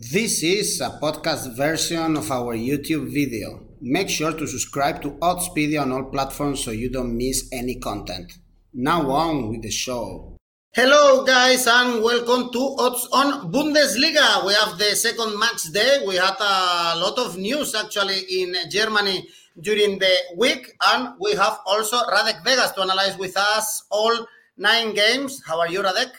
This 0.00 0.44
is 0.44 0.80
a 0.80 0.90
podcast 1.02 1.56
version 1.56 2.16
of 2.16 2.30
our 2.30 2.54
YouTube 2.54 3.12
video. 3.12 3.66
Make 3.80 4.08
sure 4.08 4.30
to 4.30 4.46
subscribe 4.46 5.02
to 5.02 5.18
Oddspedia 5.18 5.82
on 5.82 5.90
all 5.90 6.04
platforms 6.04 6.62
so 6.62 6.70
you 6.70 6.88
don't 6.88 7.16
miss 7.16 7.48
any 7.52 7.80
content. 7.80 8.32
Now 8.72 9.10
on 9.10 9.48
with 9.50 9.62
the 9.62 9.72
show. 9.72 10.36
Hello, 10.72 11.24
guys, 11.24 11.66
and 11.66 12.00
welcome 12.00 12.52
to 12.52 12.76
Odds 12.78 13.08
on 13.12 13.50
Bundesliga. 13.50 14.46
We 14.46 14.54
have 14.54 14.78
the 14.78 14.94
second 14.94 15.36
match 15.36 15.64
day. 15.72 16.04
We 16.06 16.14
had 16.14 16.36
a 16.38 16.94
lot 16.96 17.18
of 17.18 17.36
news 17.36 17.74
actually 17.74 18.20
in 18.30 18.54
Germany 18.70 19.26
during 19.60 19.98
the 19.98 20.14
week, 20.36 20.76
and 20.80 21.14
we 21.18 21.32
have 21.34 21.58
also 21.66 21.96
Radek 22.06 22.44
Vegas 22.44 22.70
to 22.70 22.82
analyze 22.82 23.18
with 23.18 23.36
us 23.36 23.82
all 23.90 24.28
nine 24.56 24.94
games. 24.94 25.42
How 25.44 25.58
are 25.58 25.68
you, 25.68 25.82
Radek? 25.82 26.12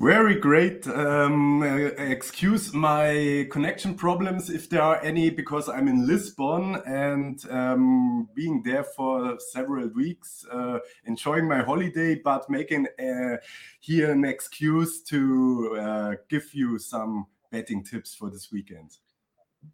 Very 0.00 0.36
great. 0.36 0.86
Um, 0.86 1.60
excuse 1.98 2.72
my 2.72 3.48
connection 3.50 3.96
problems 3.96 4.48
if 4.48 4.70
there 4.70 4.80
are 4.80 5.02
any, 5.02 5.28
because 5.28 5.68
I'm 5.68 5.88
in 5.88 6.06
Lisbon 6.06 6.76
and 6.86 7.44
um, 7.50 8.28
being 8.32 8.62
there 8.62 8.84
for 8.84 9.40
several 9.40 9.88
weeks, 9.88 10.46
uh, 10.52 10.78
enjoying 11.06 11.48
my 11.48 11.62
holiday, 11.62 12.14
but 12.14 12.48
making 12.48 12.86
uh, 12.86 13.38
here 13.80 14.12
an 14.12 14.24
excuse 14.24 15.02
to 15.02 15.76
uh, 15.80 16.14
give 16.28 16.54
you 16.54 16.78
some 16.78 17.26
betting 17.50 17.82
tips 17.82 18.14
for 18.14 18.30
this 18.30 18.52
weekend. 18.52 18.92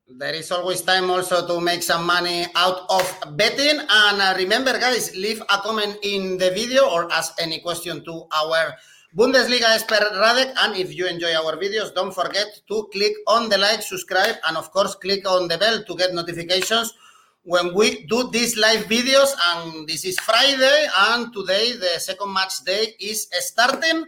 There 0.09 0.35
is 0.35 0.51
always 0.51 0.81
time 0.81 1.11
also 1.11 1.47
to 1.47 1.61
make 1.61 1.83
some 1.83 2.07
money 2.07 2.47
out 2.57 2.87
of 2.89 3.37
betting. 3.37 3.79
And 3.79 4.23
uh, 4.23 4.35
remember, 4.39 4.73
guys, 4.79 5.15
leave 5.15 5.43
a 5.43 5.59
comment 5.59 5.99
in 6.03 6.39
the 6.39 6.51
video 6.51 6.89
or 6.89 7.13
ask 7.13 7.35
any 7.39 7.61
question 7.61 8.03
to 8.07 8.27
our 8.35 8.75
Bundesliga 9.15 9.71
expert 9.73 10.03
Radek. 10.19 10.53
And 10.59 10.77
if 10.77 10.93
you 10.93 11.07
enjoy 11.07 11.35
our 11.35 11.57
videos, 11.57 11.95
don't 11.95 12.13
forget 12.13 12.61
to 12.69 12.89
click 12.93 13.15
on 13.29 13.49
the 13.49 13.57
like, 13.59 13.81
subscribe, 13.83 14.37
and 14.49 14.57
of 14.57 14.73
course, 14.73 14.97
click 14.97 15.29
on 15.29 15.47
the 15.47 15.57
bell 15.57 15.85
to 15.85 15.95
get 15.97 16.13
notifications 16.13 16.93
when 17.45 17.73
we 17.75 18.07
do 18.07 18.29
these 18.31 18.57
live 18.57 18.87
videos. 18.87 19.31
And 19.47 19.87
this 19.87 20.05
is 20.05 20.19
Friday, 20.19 20.89
and 20.99 21.33
today 21.33 21.73
the 21.73 22.01
second 22.01 22.33
match 22.33 22.65
day 22.65 22.95
is 22.99 23.29
starting 23.39 24.05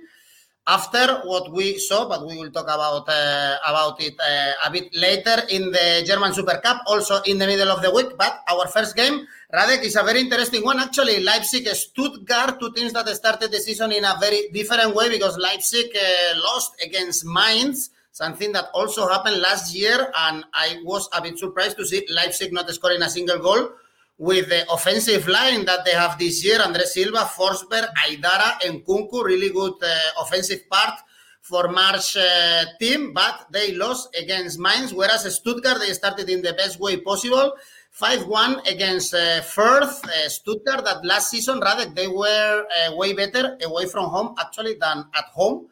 after 0.67 1.21
what 1.25 1.53
we 1.53 1.79
saw, 1.79 2.09
but 2.09 2.27
we 2.27 2.37
will 2.37 2.51
talk 2.51 2.67
about 2.67 3.09
uh, 3.09 3.57
about 3.67 4.01
it 4.03 4.19
uh, 4.19 4.53
a 4.67 4.71
bit 4.71 4.95
later 4.95 5.43
in 5.51 5.71
the 5.71 6.03
German 6.05 6.33
Super 6.33 6.59
Cup, 6.59 6.83
also 6.87 7.23
in 7.27 7.39
the 7.39 7.47
middle 7.47 7.71
of 7.71 7.83
the 7.83 7.91
week. 7.91 8.19
But 8.19 8.43
our 8.51 8.67
first 8.67 8.97
game, 8.97 9.27
Radek, 9.55 9.85
is 9.85 9.97
a 9.97 10.03
very 10.03 10.21
interesting 10.21 10.65
one. 10.65 10.81
Actually, 10.81 11.23
Leipzig, 11.23 11.69
Stuttgart, 11.69 12.59
two 12.59 12.73
teams 12.73 12.93
that 12.95 13.07
started 13.09 13.53
the 13.53 13.59
season 13.59 13.93
in 13.93 14.05
a 14.05 14.17
very 14.21 14.49
different 14.53 14.95
way 14.95 15.09
because 15.09 15.39
Leipzig 15.39 15.97
uh, 15.97 16.41
lost 16.43 16.75
against 16.83 17.25
Mainz, 17.25 17.91
something 18.11 18.51
that 18.53 18.67
also 18.75 19.07
happened 19.09 19.39
last 19.39 19.75
year, 19.75 20.11
and 20.19 20.45
I 20.53 20.81
was 20.85 21.09
a 21.13 21.23
bit 21.23 21.39
surprised 21.39 21.77
to 21.77 21.87
see 21.87 22.07
Leipzig 22.11 22.53
not 22.53 22.69
scoring 22.71 23.03
a 23.03 23.09
single 23.09 23.39
goal 23.39 23.71
with 24.19 24.49
the 24.49 24.71
offensive 24.71 25.29
line 25.29 25.65
that 25.67 25.85
they 25.85 25.93
have 25.93 26.19
this 26.19 26.45
year, 26.45 26.61
Andre 26.63 26.85
Silva, 26.85 27.19
Forsberg, 27.19 27.87
Aidara, 28.09 28.65
and 28.67 28.85
Nkunku, 28.85 29.23
really 29.25 29.51
good 29.51 29.75
uh, 29.83 30.23
offensive 30.23 30.69
part 30.71 31.01
for 31.43 31.69
Marsch 31.69 32.17
uh, 32.17 32.65
team, 32.81 33.13
but 33.13 33.47
they 33.53 33.73
lost 33.73 34.17
against 34.17 34.59
Mainz, 34.59 34.93
whereas 34.93 35.33
Stuttgart, 35.33 35.79
they 35.81 35.93
started 35.93 36.29
in 36.29 36.43
the 36.43 36.55
best 36.55 36.81
way 36.81 36.97
possible. 36.97 37.53
5-1 37.99 38.67
against 38.71 39.15
uh, 39.15 39.41
Fürth, 39.43 40.05
uh, 40.05 40.29
Stuttgart, 40.29 40.85
that 40.85 41.05
last 41.05 41.31
season, 41.31 41.61
rather, 41.61 41.87
they 41.87 42.09
were 42.09 42.65
uh, 42.65 42.97
way 42.97 43.13
better 43.13 43.57
away 43.65 43.87
from 43.87 44.07
home, 44.07 44.35
actually, 44.39 44.75
than 44.81 45.05
at 45.15 45.25
home. 45.33 45.69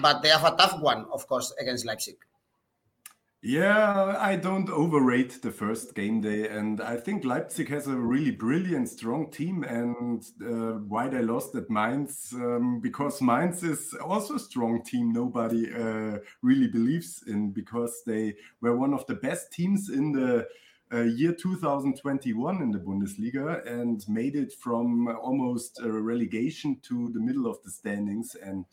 But 0.00 0.22
they 0.22 0.28
have 0.28 0.44
a 0.44 0.56
tough 0.56 0.80
one, 0.80 1.06
of 1.12 1.26
course, 1.26 1.52
against 1.60 1.84
Leipzig. 1.84 2.16
Yeah, 3.48 4.16
I 4.18 4.34
don't 4.34 4.68
overrate 4.70 5.40
the 5.40 5.52
first 5.52 5.94
game 5.94 6.20
day, 6.20 6.48
and 6.48 6.80
I 6.80 6.96
think 6.96 7.24
Leipzig 7.24 7.68
has 7.68 7.86
a 7.86 7.94
really 7.94 8.32
brilliant, 8.32 8.88
strong 8.88 9.30
team. 9.30 9.62
And 9.62 10.20
uh, 10.42 10.80
why 10.88 11.06
they 11.06 11.22
lost 11.22 11.54
at 11.54 11.70
Mainz? 11.70 12.32
Um, 12.34 12.80
because 12.80 13.22
Mainz 13.22 13.62
is 13.62 13.94
also 14.04 14.34
a 14.34 14.40
strong 14.40 14.82
team. 14.82 15.12
Nobody 15.12 15.72
uh, 15.72 16.18
really 16.42 16.66
believes 16.66 17.22
in 17.28 17.52
because 17.52 18.02
they 18.04 18.34
were 18.60 18.76
one 18.76 18.92
of 18.92 19.06
the 19.06 19.14
best 19.14 19.52
teams 19.52 19.90
in 19.90 20.10
the 20.10 20.48
uh, 20.92 21.02
year 21.02 21.32
2021 21.32 22.62
in 22.62 22.72
the 22.72 22.80
Bundesliga 22.80 23.64
and 23.64 24.04
made 24.08 24.34
it 24.34 24.54
from 24.54 25.06
almost 25.22 25.78
relegation 25.84 26.80
to 26.82 27.10
the 27.12 27.20
middle 27.20 27.46
of 27.46 27.62
the 27.62 27.70
standings 27.70 28.34
and 28.42 28.64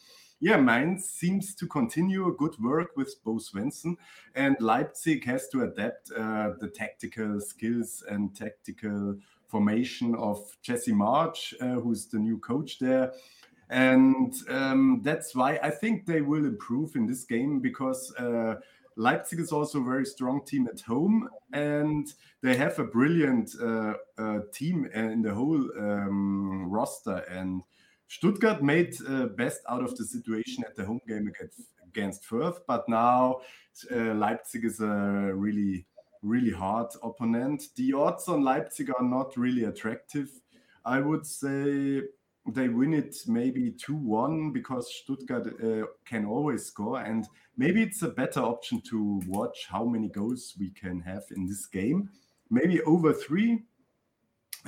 yeah, 0.44 0.58
Mainz 0.58 1.06
seems 1.06 1.56
to 1.56 1.66
continue 1.66 2.36
good 2.38 2.60
work 2.60 2.98
with 2.98 3.16
Bo 3.24 3.36
Svensson, 3.36 3.96
and 4.36 4.58
Leipzig 4.60 5.24
has 5.24 5.48
to 5.50 5.64
adapt 5.64 6.12
uh, 6.12 6.52
the 6.60 6.68
tactical 6.68 7.40
skills 7.40 8.04
and 8.10 8.36
tactical 8.36 9.16
formation 9.48 10.14
of 10.16 10.38
Jesse 10.62 10.92
Marsch, 10.92 11.54
uh, 11.62 11.80
who's 11.80 12.08
the 12.08 12.20
new 12.20 12.40
coach 12.40 12.78
there. 12.78 13.14
And 13.70 14.34
um, 14.50 15.00
that's 15.02 15.34
why 15.34 15.60
I 15.64 15.70
think 15.70 16.06
they 16.06 16.20
will 16.20 16.46
improve 16.46 16.98
in 16.98 17.08
this 17.08 17.24
game 17.24 17.62
because 17.62 18.14
uh, 18.16 18.56
Leipzig 18.98 19.40
is 19.40 19.54
also 19.54 19.80
a 19.80 19.86
very 19.86 20.06
strong 20.06 20.44
team 20.46 20.68
at 20.68 20.82
home, 20.82 21.30
and 21.54 22.14
they 22.42 22.58
have 22.58 22.78
a 22.80 22.84
brilliant 22.84 23.52
uh, 23.62 23.94
uh, 24.18 24.40
team 24.52 24.90
in 24.94 25.22
the 25.22 25.34
whole 25.34 25.70
um, 25.80 26.70
roster. 26.70 27.24
And 27.30 27.64
Stuttgart 28.14 28.62
made 28.62 28.96
uh, 29.10 29.26
best 29.26 29.62
out 29.68 29.84
of 29.84 29.98
the 29.98 30.06
situation 30.06 30.64
at 30.68 30.76
the 30.76 30.86
home 30.86 31.02
game 31.08 31.28
against, 31.28 31.62
against 31.84 32.24
Fürth, 32.24 32.60
but 32.68 32.88
now 32.88 33.42
uh, 33.92 34.14
Leipzig 34.14 34.66
is 34.66 34.82
a 34.82 35.32
really, 35.34 35.88
really 36.22 36.52
hard 36.52 36.90
opponent. 37.02 37.70
The 37.76 37.92
odds 37.94 38.28
on 38.28 38.44
Leipzig 38.44 38.92
are 38.92 39.04
not 39.04 39.36
really 39.36 39.64
attractive. 39.64 40.30
I 40.86 41.00
would 41.00 41.26
say 41.26 42.04
they 42.46 42.68
win 42.68 42.94
it 42.94 43.16
maybe 43.26 43.72
2 43.72 43.96
1 43.96 44.52
because 44.52 44.94
Stuttgart 44.94 45.48
uh, 45.64 45.88
can 46.06 46.26
always 46.26 46.66
score. 46.66 47.00
And 47.00 47.28
maybe 47.58 47.82
it's 47.82 48.04
a 48.04 48.10
better 48.10 48.42
option 48.42 48.80
to 48.92 49.22
watch 49.26 49.66
how 49.68 49.86
many 49.86 50.10
goals 50.10 50.54
we 50.60 50.70
can 50.70 51.00
have 51.00 51.24
in 51.36 51.48
this 51.48 51.66
game. 51.66 52.12
Maybe 52.52 52.80
over 52.84 53.12
three 53.12 53.64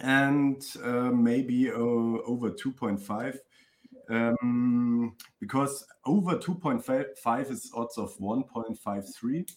and 0.01 0.63
uh, 0.83 1.11
maybe 1.11 1.69
uh, 1.69 1.73
over 1.75 2.51
2.5 2.51 3.37
um, 4.09 5.15
because 5.39 5.85
over 6.05 6.35
2.5 6.35 7.51
is 7.51 7.71
odds 7.73 7.97
of 7.97 8.15
1.53 8.17 9.49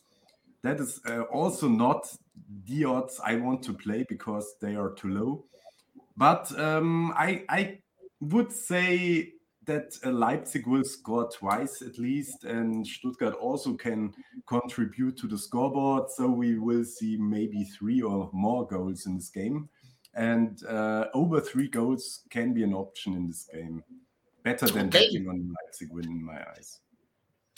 that 0.62 0.81
is 0.81 1.00
uh, 1.06 1.22
also 1.22 1.69
not 1.69 2.09
the 2.66 2.84
odds 2.84 3.21
i 3.25 3.34
want 3.37 3.62
to 3.62 3.72
play 3.72 4.04
because 4.09 4.54
they 4.60 4.75
are 4.77 4.91
too 4.91 5.09
low. 5.09 5.44
But 6.19 6.50
um, 6.59 7.12
I, 7.16 7.44
I 7.48 7.78
would 8.21 8.50
say 8.50 9.34
that 9.66 9.97
uh, 10.04 10.10
Leipzig 10.10 10.66
will 10.66 10.82
score 10.82 11.31
twice 11.31 11.81
at 11.81 11.97
least, 11.97 12.43
and 12.43 12.84
Stuttgart 12.84 13.34
also 13.34 13.75
can 13.75 14.12
contribute 14.47 15.16
to 15.19 15.28
the 15.28 15.38
scoreboard. 15.38 16.10
So 16.10 16.27
we 16.27 16.59
will 16.59 16.84
see 16.84 17.16
maybe 17.16 17.62
three 17.62 18.03
or 18.03 18.31
more 18.32 18.66
goals 18.66 19.06
in 19.06 19.16
this 19.16 19.28
game 19.28 19.69
and 20.18 20.64
uh, 20.64 21.04
over 21.14 21.40
three 21.40 21.68
goals 21.68 22.22
can 22.28 22.52
be 22.52 22.64
an 22.64 22.74
option 22.74 23.14
in 23.14 23.26
this 23.28 23.48
game. 23.52 23.82
Better 24.42 24.66
than 24.66 24.88
okay. 24.88 25.06
betting 25.06 25.28
on 25.28 25.54
Leipzig 25.54 25.88
win 25.92 26.06
in 26.06 26.24
my 26.24 26.40
eyes. 26.50 26.80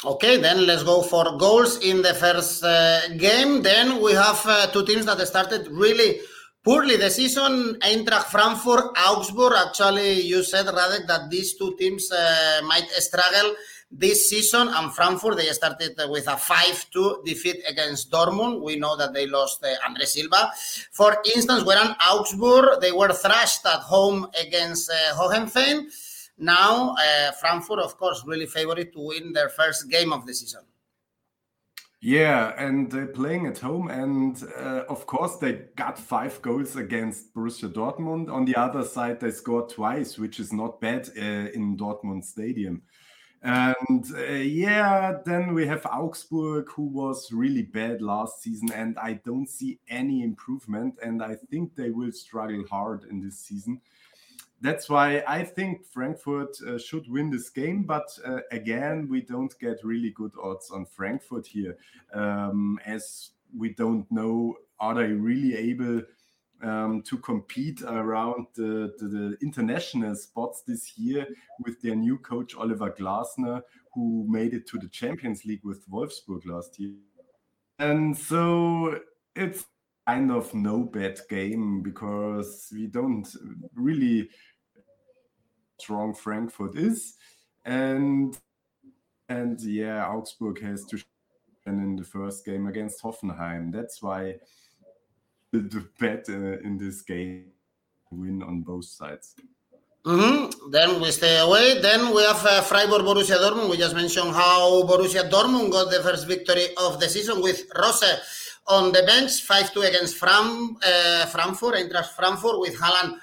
Okay, 0.05 0.37
then 0.37 0.67
let's 0.67 0.83
go 0.83 1.03
for 1.03 1.39
goals 1.39 1.79
in 1.85 2.03
the 2.03 2.15
first 2.15 2.63
uh, 2.63 3.09
game. 3.17 3.63
Then 3.63 4.03
we 4.03 4.13
have 4.13 4.41
uh, 4.45 4.67
two 4.69 4.85
teams 4.85 5.07
that 5.07 5.19
started 5.27 5.69
really 5.69 6.21
poorly 6.63 6.97
the 6.97 7.11
season. 7.11 7.77
Eintracht 7.81 8.29
Frankfurt, 8.31 8.97
Augsburg. 9.09 9.53
Actually, 9.57 10.21
you 10.21 10.43
said 10.43 10.67
Radek 10.67 11.07
that 11.07 11.31
these 11.31 11.57
two 11.57 11.77
teams 11.79 12.11
uh, 12.13 12.61
might 12.67 12.89
struggle 12.91 13.55
this 13.91 14.31
season. 14.31 14.69
And 14.69 14.93
Frankfurt, 14.93 15.37
they 15.37 15.47
started 15.47 16.01
with 16.09 16.27
a 16.29 16.37
5-2 16.37 17.25
defeat 17.25 17.63
against 17.69 18.11
Dortmund. 18.11 18.63
We 18.63 18.77
know 18.77 18.97
that 18.97 19.13
they 19.13 19.27
lost 19.27 19.65
uh, 19.65 19.75
Andre 19.87 20.05
Silva. 20.05 20.51
For 20.93 21.17
instance, 21.35 21.65
whereas 21.65 21.95
Augsburg, 22.09 22.81
they 22.81 22.93
were 22.93 23.13
thrashed 23.13 23.67
at 23.67 23.81
home 23.81 24.29
against 24.41 24.91
uh, 24.91 25.15
Hoffenheim. 25.15 25.91
Now, 26.39 26.95
uh, 26.99 27.33
Frankfurt, 27.33 27.81
of 27.81 27.99
course, 27.99 28.23
really 28.27 28.47
favored 28.47 28.93
to 28.93 29.01
win 29.01 29.33
their 29.33 29.51
first 29.51 29.91
game 29.91 30.13
of 30.13 30.27
the 30.27 30.35
season. 30.35 30.63
Yeah, 32.03 32.55
and 32.57 32.91
playing 33.13 33.47
at 33.47 33.59
home, 33.59 33.91
and 33.91 34.43
uh, 34.59 34.85
of 34.89 35.05
course 35.05 35.37
they 35.37 35.65
got 35.77 35.99
five 35.99 36.41
goals 36.41 36.77
against 36.77 37.35
Borussia 37.35 37.71
Dortmund. 37.71 38.33
On 38.33 38.47
the 38.47 38.57
other 38.57 38.85
side, 38.85 39.21
they 39.21 39.31
scored 39.31 39.69
twice, 39.69 40.17
which 40.17 40.41
is 40.41 40.51
not 40.51 40.81
bad 40.81 41.11
uh, 41.15 41.51
in 41.53 41.77
Dortmund 41.77 42.25
Stadium. 42.25 42.81
And 43.43 44.05
uh, 44.15 44.23
yeah, 44.33 45.19
then 45.25 45.55
we 45.55 45.67
have 45.67 45.87
Augsburg, 45.87 46.69
who 46.71 46.83
was 46.83 47.33
really 47.33 47.63
bad 47.63 48.03
last 48.03 48.43
season, 48.43 48.71
and 48.73 48.99
I 48.99 49.15
don't 49.25 49.49
see 49.49 49.79
any 49.89 50.23
improvement. 50.23 50.97
And 51.03 51.23
I 51.23 51.37
think 51.51 51.75
they 51.75 51.91
will 51.91 52.13
struggle 52.13 52.65
hard 52.71 53.05
in 53.05 53.21
this 53.21 53.39
season. 53.39 53.81
that's 54.61 54.91
why 54.91 55.23
I 55.27 55.43
think 55.45 55.87
Frankfurt 55.87 56.57
uh, 56.67 56.79
should 56.79 57.11
win 57.11 57.31
this 57.31 57.49
game. 57.49 57.85
But 57.85 58.09
uh, 58.25 58.41
again, 58.53 59.09
we 59.09 59.23
don't 59.23 59.59
get 59.59 59.83
really 59.83 60.11
good 60.11 60.33
odds 60.43 60.71
on 60.71 60.85
Frankfurt 60.85 61.47
here, 61.47 61.79
um, 62.13 62.79
as 62.85 63.31
we 63.57 63.71
don't 63.71 64.11
know 64.13 64.57
are 64.79 64.95
they 64.95 65.13
really 65.13 65.57
able 65.57 66.03
um, 66.63 67.03
to 67.03 67.17
compete 67.19 67.83
around 67.83 68.47
the, 68.55 68.93
the, 68.99 69.09
the, 69.09 69.37
international 69.43 70.15
spots 70.15 70.63
this 70.67 70.99
year 70.99 71.27
with 71.65 71.81
their 71.81 71.95
new 71.95 72.19
coach 72.19 72.55
Oliver 72.55 72.91
Glasner, 72.91 73.63
who 73.95 74.27
made 74.29 74.55
it 74.55 74.67
to 74.69 74.79
the 74.79 74.89
Champions 74.89 75.45
League 75.45 75.65
with 75.65 75.89
Wolfsburg 75.89 76.45
last 76.45 76.79
year. 76.79 76.93
And 77.79 78.17
so 78.17 79.01
it's 79.35 79.65
kind 80.07 80.31
of 80.31 80.53
no 80.55 80.85
bad 80.85 81.19
game 81.29 81.83
because 81.83 82.69
we 82.73 82.87
don't 82.87 83.29
really 83.75 84.29
strong 85.79 86.15
Frankfurt 86.15 86.77
is, 86.77 87.15
and 87.65 88.37
and 89.29 89.61
yeah, 89.61 90.07
Augsburg 90.07 90.61
has 90.63 90.85
to 90.87 91.03
win 91.65 91.81
in 91.81 91.97
the 91.97 92.05
first 92.05 92.45
game 92.45 92.67
against 92.67 93.03
Hoffenheim. 93.03 93.73
That's 93.73 94.03
why 94.03 94.37
the, 95.53 95.61
the 95.61 95.87
bet 95.99 96.27
uh, 96.29 96.59
in 96.67 96.79
this 96.79 97.03
game 97.03 97.47
win 98.11 98.43
on 98.43 98.63
both 98.63 98.85
sides. 98.85 99.35
Mm-hmm. 100.05 100.71
Then 100.71 101.01
we 101.01 101.11
stay 101.11 101.39
away. 101.39 101.81
Then 101.81 102.15
we 102.15 102.23
have 102.23 102.45
uh, 102.45 102.63
Freiburg 102.63 103.03
Borussia 103.03 103.37
Dortmund. 103.37 103.69
We 103.71 103.77
just 103.77 103.95
mentioned 103.95 104.33
how 104.33 104.83
Borussia 104.85 105.29
Dortmund 105.29 105.73
got 105.73 105.91
the 105.91 106.03
first 106.03 106.27
victory 106.27 106.69
of 106.79 106.99
the 106.99 107.09
season 107.09 107.43
with 107.43 107.65
Rose 107.77 108.03
on 108.67 108.93
the 108.93 109.03
bench, 109.03 109.43
5 109.43 109.75
2 109.75 109.83
against 109.83 110.17
Fram, 110.17 110.77
uh, 110.83 111.27
Frankfurt, 111.27 111.75
Eintracht 111.75 112.17
Frankfurt, 112.17 112.61
with 112.61 112.77
Haaland 112.79 113.19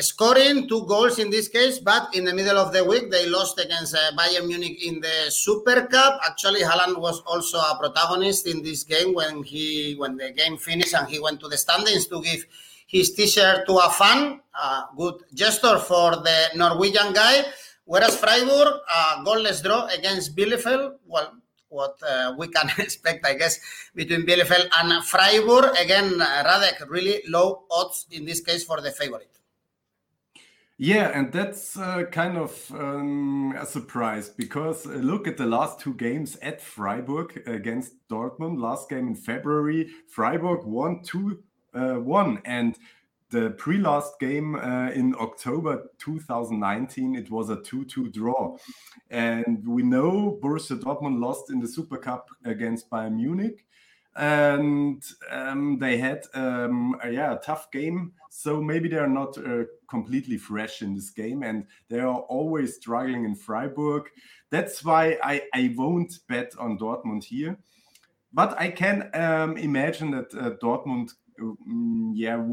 scoring 0.00 0.68
two 0.68 0.84
goals 0.86 1.18
in 1.18 1.30
this 1.30 1.48
case, 1.48 1.78
but 1.78 2.14
in 2.14 2.24
the 2.24 2.34
middle 2.34 2.58
of 2.58 2.72
the 2.72 2.84
week 2.84 3.10
they 3.10 3.26
lost 3.28 3.58
against 3.58 3.94
uh, 3.94 4.12
Bayern 4.16 4.46
Munich 4.46 4.84
in 4.84 5.00
the 5.00 5.30
Super 5.30 5.86
Cup. 5.86 6.20
Actually, 6.26 6.60
Haaland 6.60 6.98
was 7.00 7.20
also 7.22 7.58
a 7.58 7.76
protagonist 7.80 8.46
in 8.46 8.62
this 8.62 8.84
game 8.84 9.14
when 9.14 9.42
he 9.42 9.94
when 9.96 10.16
the 10.16 10.30
game 10.32 10.56
finished 10.58 10.94
and 10.94 11.08
he 11.08 11.18
went 11.18 11.40
to 11.40 11.48
the 11.48 11.56
standings 11.56 12.06
to 12.08 12.20
give 12.22 12.44
his 12.86 13.12
T-shirt 13.14 13.66
to 13.66 13.74
a 13.76 13.90
fan. 13.90 14.40
A 14.54 14.84
good 14.96 15.22
gesture 15.32 15.78
for 15.78 16.16
the 16.16 16.48
Norwegian 16.56 17.12
guy. 17.12 17.44
Whereas 17.84 18.18
Freiburg, 18.18 18.80
a 18.92 19.24
goalless 19.24 19.62
draw 19.62 19.86
against 19.86 20.36
Bielefeld. 20.36 20.96
Well, 21.06 21.32
what 21.70 21.96
uh, 22.06 22.34
we 22.36 22.48
can 22.48 22.68
expect, 22.78 23.26
I 23.26 23.34
guess, 23.34 23.58
between 23.94 24.26
Bielefeld 24.26 24.68
and 24.76 25.02
Freiburg. 25.04 25.76
Again, 25.80 26.20
uh, 26.20 26.44
Radek, 26.44 26.88
really 26.90 27.22
low 27.28 27.64
odds 27.70 28.06
in 28.10 28.26
this 28.26 28.40
case 28.40 28.64
for 28.64 28.80
the 28.82 28.90
favorite. 28.90 29.37
Yeah, 30.80 31.10
and 31.12 31.32
that's 31.32 31.76
uh, 31.76 32.04
kind 32.04 32.38
of 32.38 32.70
um, 32.70 33.52
a 33.58 33.66
surprise 33.66 34.28
because 34.28 34.86
uh, 34.86 34.90
look 34.90 35.26
at 35.26 35.36
the 35.36 35.44
last 35.44 35.80
two 35.80 35.92
games 35.94 36.36
at 36.36 36.60
Freiburg 36.60 37.42
against 37.48 37.94
Dortmund. 38.08 38.60
Last 38.60 38.88
game 38.88 39.08
in 39.08 39.16
February, 39.16 39.90
Freiburg 40.06 40.64
won 40.64 41.02
2 41.02 41.42
uh, 41.74 41.94
1. 41.94 42.42
And 42.44 42.78
the 43.30 43.50
pre 43.58 43.78
last 43.78 44.20
game 44.20 44.54
uh, 44.54 44.90
in 44.90 45.16
October 45.18 45.90
2019, 45.98 47.16
it 47.16 47.28
was 47.28 47.50
a 47.50 47.60
2 47.60 47.84
2 47.84 48.10
draw. 48.10 48.56
And 49.10 49.66
we 49.66 49.82
know 49.82 50.38
Borussia 50.40 50.80
Dortmund 50.80 51.18
lost 51.20 51.50
in 51.50 51.58
the 51.58 51.66
Super 51.66 51.98
Cup 51.98 52.28
against 52.44 52.88
Bayern 52.88 53.16
Munich 53.16 53.66
and 54.18 55.04
um, 55.30 55.78
they 55.78 55.96
had 55.96 56.24
um, 56.34 56.98
a, 57.02 57.10
yeah 57.10 57.34
a 57.34 57.38
tough 57.38 57.70
game. 57.70 58.12
So 58.30 58.60
maybe 58.60 58.88
they 58.88 58.98
are 58.98 59.08
not 59.08 59.38
uh, 59.38 59.64
completely 59.88 60.36
fresh 60.36 60.82
in 60.82 60.94
this 60.94 61.10
game, 61.10 61.42
and 61.42 61.66
they 61.88 62.00
are 62.00 62.20
always 62.22 62.74
struggling 62.74 63.24
in 63.24 63.36
Freiburg. 63.36 64.10
That's 64.50 64.84
why 64.84 65.18
I, 65.22 65.42
I 65.54 65.72
won't 65.76 66.18
bet 66.28 66.52
on 66.58 66.78
Dortmund 66.78 67.24
here, 67.24 67.58
but 68.32 68.58
I 68.60 68.70
can 68.70 69.08
um, 69.14 69.56
imagine 69.56 70.10
that 70.10 70.34
uh, 70.34 70.50
Dortmund 70.62 71.12
um, 71.40 72.12
yeah 72.14 72.44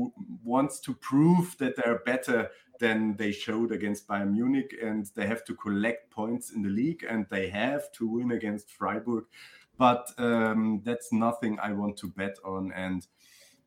wants 0.44 0.80
to 0.82 0.94
prove 0.94 1.58
that 1.58 1.76
they're 1.76 2.00
better 2.06 2.52
than 2.80 3.16
they 3.16 3.32
showed 3.32 3.72
against 3.72 4.08
Bayern 4.08 4.34
Munich, 4.34 4.76
and 4.84 5.10
they 5.16 5.26
have 5.26 5.44
to 5.46 5.56
collect 5.56 6.12
points 6.12 6.52
in 6.52 6.62
the 6.62 6.70
league, 6.70 7.04
and 7.10 7.26
they 7.32 7.50
have 7.50 7.92
to 7.94 8.08
win 8.08 8.32
against 8.32 8.70
Freiburg 8.70 9.24
but 9.78 10.08
um, 10.18 10.82
that's 10.84 11.12
nothing 11.12 11.60
I 11.60 11.72
want 11.72 11.98
to 11.98 12.08
bet 12.08 12.38
on. 12.44 12.72
And 12.74 13.06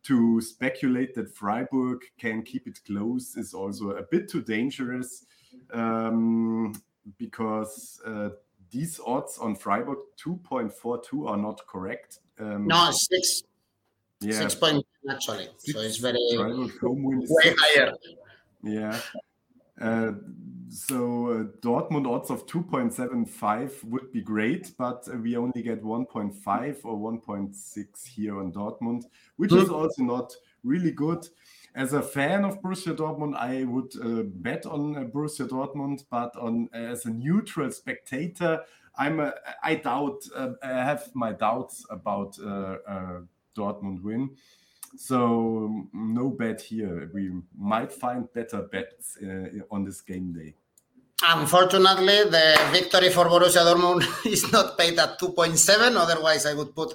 to 0.04 0.40
speculate 0.40 1.14
that 1.14 1.34
Freiburg 1.34 2.00
can 2.18 2.42
keep 2.42 2.66
it 2.66 2.80
close 2.86 3.36
is 3.36 3.54
also 3.54 3.90
a 3.90 4.02
bit 4.02 4.28
too 4.28 4.42
dangerous 4.42 5.26
um, 5.72 6.74
because 7.18 8.00
uh, 8.06 8.30
these 8.70 9.00
odds 9.04 9.38
on 9.38 9.54
Freiburg 9.54 9.98
2.42 10.24 11.28
are 11.28 11.36
not 11.36 11.66
correct. 11.66 12.20
Um, 12.38 12.66
no, 12.66 12.90
six. 12.90 13.42
Yeah. 14.20 14.32
Six 14.32 14.54
point 14.54 14.84
actually. 15.10 15.48
Six, 15.58 15.72
so 15.72 15.80
it's 15.80 15.96
very 15.98 16.18
Freiburg 16.36 16.78
home 16.80 17.02
win 17.02 17.26
way 17.28 17.54
higher. 17.58 17.92
Yeah. 18.62 19.00
Uh, 19.80 20.12
so 20.70 21.30
uh, 21.30 21.44
Dortmund 21.60 22.06
odds 22.06 22.30
of 22.30 22.46
2.75 22.46 23.84
would 23.84 24.12
be 24.12 24.20
great, 24.20 24.72
but 24.76 25.08
uh, 25.12 25.16
we 25.16 25.36
only 25.36 25.62
get 25.62 25.82
1.5 25.82 26.76
or 26.84 27.12
1.6 27.12 28.06
here 28.06 28.38
on 28.38 28.52
Dortmund, 28.52 29.04
which 29.36 29.52
is 29.52 29.68
also 29.68 30.02
not 30.02 30.32
really 30.64 30.90
good. 30.90 31.26
As 31.74 31.92
a 31.92 32.02
fan 32.02 32.44
of 32.44 32.60
Borussia 32.60 32.96
Dortmund, 32.96 33.36
I 33.36 33.64
would 33.64 33.92
uh, 34.02 34.22
bet 34.24 34.66
on 34.66 34.96
uh, 34.96 35.04
Borussia 35.04 35.48
Dortmund, 35.48 36.04
but 36.10 36.34
on 36.36 36.68
as 36.72 37.06
a 37.06 37.10
neutral 37.10 37.70
spectator, 37.70 38.62
I'm 38.96 39.20
a, 39.20 39.34
I 39.62 39.76
doubt 39.76 40.24
uh, 40.34 40.50
I 40.62 40.68
have 40.68 41.10
my 41.14 41.32
doubts 41.32 41.86
about 41.90 42.36
Dortmund 43.56 44.02
win. 44.02 44.36
So 44.96 45.86
no 45.92 46.30
bet 46.30 46.60
here. 46.60 47.10
We 47.12 47.30
might 47.56 47.92
find 47.92 48.32
better 48.32 48.62
bets 48.62 49.18
uh, 49.22 49.64
on 49.70 49.84
this 49.84 50.00
game 50.00 50.32
day. 50.32 50.54
Unfortunately, 51.22 52.30
the 52.30 52.56
victory 52.70 53.10
for 53.10 53.24
Borussia 53.26 53.64
Dortmund 53.66 54.06
is 54.26 54.52
not 54.52 54.78
paid 54.78 54.98
at 54.98 55.18
2.7. 55.18 55.96
Otherwise, 55.96 56.46
I 56.46 56.54
would 56.54 56.74
put 56.76 56.94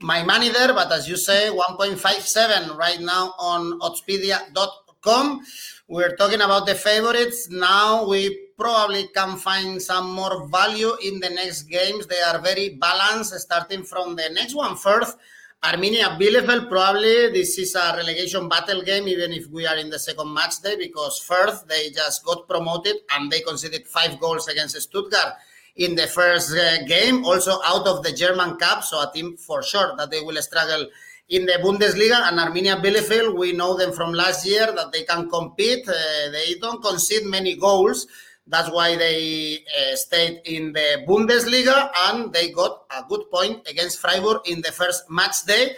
my 0.00 0.22
money 0.22 0.50
there. 0.50 0.72
But 0.72 0.92
as 0.92 1.08
you 1.08 1.16
say, 1.16 1.50
1.57 1.50 2.76
right 2.76 3.00
now 3.00 3.34
on 3.38 3.80
oddspedia.com. 3.80 5.40
We're 5.88 6.14
talking 6.16 6.40
about 6.40 6.66
the 6.66 6.76
favorites. 6.76 7.48
Now 7.50 8.06
we 8.06 8.48
probably 8.56 9.08
can 9.08 9.36
find 9.36 9.82
some 9.82 10.12
more 10.12 10.46
value 10.48 10.92
in 11.04 11.18
the 11.18 11.30
next 11.30 11.64
games. 11.64 12.06
They 12.06 12.20
are 12.20 12.40
very 12.40 12.76
balanced, 12.80 13.34
starting 13.40 13.82
from 13.82 14.14
the 14.14 14.30
next 14.30 14.54
one 14.54 14.76
first. 14.76 15.18
Arminia 15.64 16.18
Bielefeld, 16.18 16.68
probably 16.68 17.32
this 17.32 17.56
is 17.56 17.74
a 17.74 17.94
relegation 17.96 18.50
battle 18.50 18.82
game, 18.82 19.08
even 19.08 19.32
if 19.32 19.46
we 19.46 19.66
are 19.66 19.78
in 19.78 19.88
the 19.88 19.98
second 19.98 20.34
match 20.34 20.60
day, 20.60 20.76
because 20.76 21.26
Fürth 21.26 21.66
they 21.66 21.88
just 21.88 22.22
got 22.22 22.46
promoted 22.46 22.96
and 23.16 23.32
they 23.32 23.40
conceded 23.40 23.86
five 23.86 24.20
goals 24.20 24.46
against 24.48 24.78
Stuttgart 24.78 25.32
in 25.76 25.94
the 25.94 26.06
first 26.06 26.54
uh, 26.54 26.84
game, 26.84 27.24
also 27.24 27.62
out 27.64 27.86
of 27.86 28.02
the 28.02 28.12
German 28.12 28.58
Cup. 28.58 28.84
So 28.84 28.98
a 28.98 29.10
team 29.14 29.38
for 29.38 29.62
sure 29.62 29.96
that 29.96 30.10
they 30.10 30.20
will 30.20 30.36
struggle 30.42 30.86
in 31.30 31.46
the 31.46 31.54
Bundesliga. 31.54 32.28
And 32.28 32.38
Arminia 32.38 32.82
Bielefeld, 32.84 33.34
we 33.38 33.52
know 33.52 33.74
them 33.74 33.92
from 33.92 34.12
last 34.12 34.44
year 34.44 34.70
that 34.70 34.92
they 34.92 35.04
can 35.04 35.30
compete. 35.30 35.88
Uh, 35.88 36.30
they 36.30 36.56
don't 36.60 36.82
concede 36.82 37.24
many 37.24 37.56
goals. 37.56 38.06
That's 38.46 38.70
why 38.70 38.96
they 38.96 39.64
uh, 39.64 39.96
stayed 39.96 40.42
in 40.44 40.72
the 40.72 41.04
Bundesliga 41.08 41.90
and 42.08 42.32
they 42.32 42.50
got 42.50 42.84
a 42.90 43.02
good 43.08 43.30
point 43.30 43.66
against 43.68 44.00
Freiburg 44.00 44.42
in 44.46 44.60
the 44.60 44.70
first 44.70 45.10
match 45.10 45.44
day. 45.46 45.76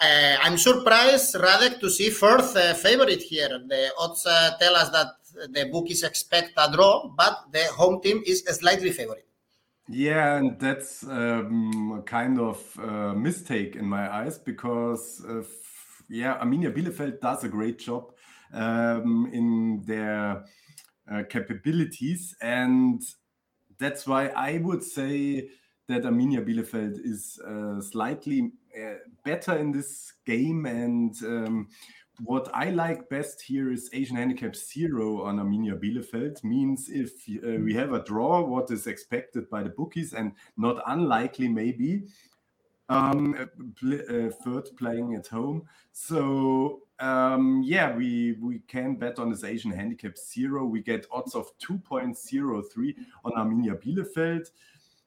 Uh, 0.00 0.36
I'm 0.42 0.56
surprised, 0.56 1.34
Radek, 1.34 1.80
to 1.80 1.90
see 1.90 2.10
Fürth 2.10 2.54
uh, 2.56 2.74
favorite 2.74 3.22
here. 3.22 3.48
The 3.48 3.90
odds 3.98 4.24
uh, 4.26 4.52
tell 4.60 4.76
us 4.76 4.90
that 4.90 5.08
the 5.52 5.68
bookies 5.72 6.04
expect 6.04 6.52
a 6.56 6.70
draw, 6.70 7.08
but 7.16 7.46
the 7.50 7.64
home 7.72 8.00
team 8.00 8.22
is 8.26 8.44
slightly 8.44 8.92
favorite. 8.92 9.26
Yeah, 9.88 10.36
and 10.36 10.58
that's 10.58 11.04
um, 11.04 11.98
a 11.98 12.02
kind 12.02 12.40
of 12.40 12.78
uh, 12.78 13.12
mistake 13.14 13.76
in 13.76 13.86
my 13.86 14.12
eyes 14.12 14.38
because, 14.38 15.20
yeah, 16.08 16.38
Arminia 16.38 16.72
Bielefeld 16.72 17.20
does 17.20 17.44
a 17.44 17.48
great 17.48 17.78
job 17.80 18.12
um, 18.52 19.28
in 19.32 19.82
their 19.84 20.30
uh, 20.30 20.42
capabilities. 21.28 22.34
And 22.40 23.02
that's 23.78 24.06
why 24.06 24.28
I 24.28 24.58
would 24.58 24.82
say 24.82 25.50
that 25.88 26.02
Arminia 26.02 26.44
Bielefeld 26.44 26.98
is 27.04 27.38
uh, 27.46 27.80
slightly 27.80 28.52
uh, 28.76 28.94
better 29.24 29.56
in 29.56 29.72
this 29.72 30.12
game. 30.24 30.66
And 30.66 31.14
um, 31.24 31.68
what 32.20 32.48
I 32.54 32.70
like 32.70 33.08
best 33.08 33.42
here 33.42 33.72
is 33.72 33.90
Asian 33.92 34.16
handicap 34.16 34.56
zero 34.56 35.22
on 35.22 35.38
Arminia 35.38 35.78
Bielefeld. 35.78 36.42
Means 36.44 36.88
if 36.88 37.12
uh, 37.28 37.60
we 37.60 37.74
have 37.74 37.92
a 37.92 38.04
draw, 38.04 38.42
what 38.42 38.70
is 38.70 38.86
expected 38.86 39.50
by 39.50 39.62
the 39.62 39.70
bookies, 39.70 40.14
and 40.14 40.32
not 40.56 40.82
unlikely 40.86 41.48
maybe. 41.48 42.04
Um, 42.90 43.34
uh, 43.34 43.46
Fürth 44.44 44.76
playing 44.76 45.14
at 45.14 45.26
home. 45.28 45.62
So 45.92 46.82
um, 47.00 47.62
yeah, 47.64 47.94
we 47.94 48.36
we 48.40 48.60
can 48.60 48.96
bet 48.96 49.18
on 49.18 49.30
this 49.30 49.44
Asian 49.44 49.70
handicap 49.70 50.16
zero. 50.16 50.64
We 50.64 50.82
get 50.82 51.06
odds 51.10 51.34
of 51.34 51.50
2.03 51.58 52.94
on 53.24 53.32
Arminia 53.32 53.74
Bielefeld. 53.74 54.50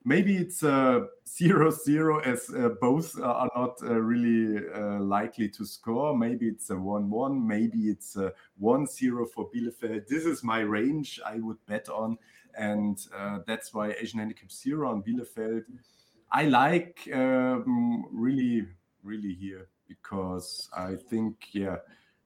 Maybe 0.03 0.37
it's 0.37 0.63
a 0.63 0.71
uh, 0.71 0.99
zero 1.27 1.69
zero 1.69 2.19
as 2.19 2.49
uh, 2.49 2.69
both 2.81 3.19
are 3.21 3.49
not 3.55 3.77
uh, 3.83 3.93
really 3.95 4.65
uh, 4.73 4.99
likely 4.99 5.49
to 5.49 5.65
score. 5.65 6.17
Maybe 6.17 6.47
it's 6.47 6.69
a 6.69 6.75
one 6.77 7.09
one. 7.09 7.45
Maybe 7.45 7.89
it's 7.89 8.15
a 8.15 8.33
one 8.57 8.85
zero 8.85 9.25
for 9.25 9.49
Bielefeld. 9.49 10.07
This 10.07 10.25
is 10.25 10.43
my 10.43 10.59
range. 10.59 11.19
I 11.25 11.39
would 11.39 11.57
bet 11.67 11.89
on, 11.89 12.17
and 12.57 12.97
uh, 13.15 13.39
that's 13.45 13.73
why 13.73 13.91
Asian 13.91 14.19
handicap 14.19 14.51
zero 14.51 14.89
on 14.91 15.03
Bielefeld. 15.03 15.63
I 16.31 16.45
like 16.45 17.09
um, 17.13 18.05
really 18.11 18.67
really 19.03 19.33
here 19.33 19.69
because 19.87 20.69
I 20.75 20.95
think, 20.95 21.47
yeah, 21.53 21.77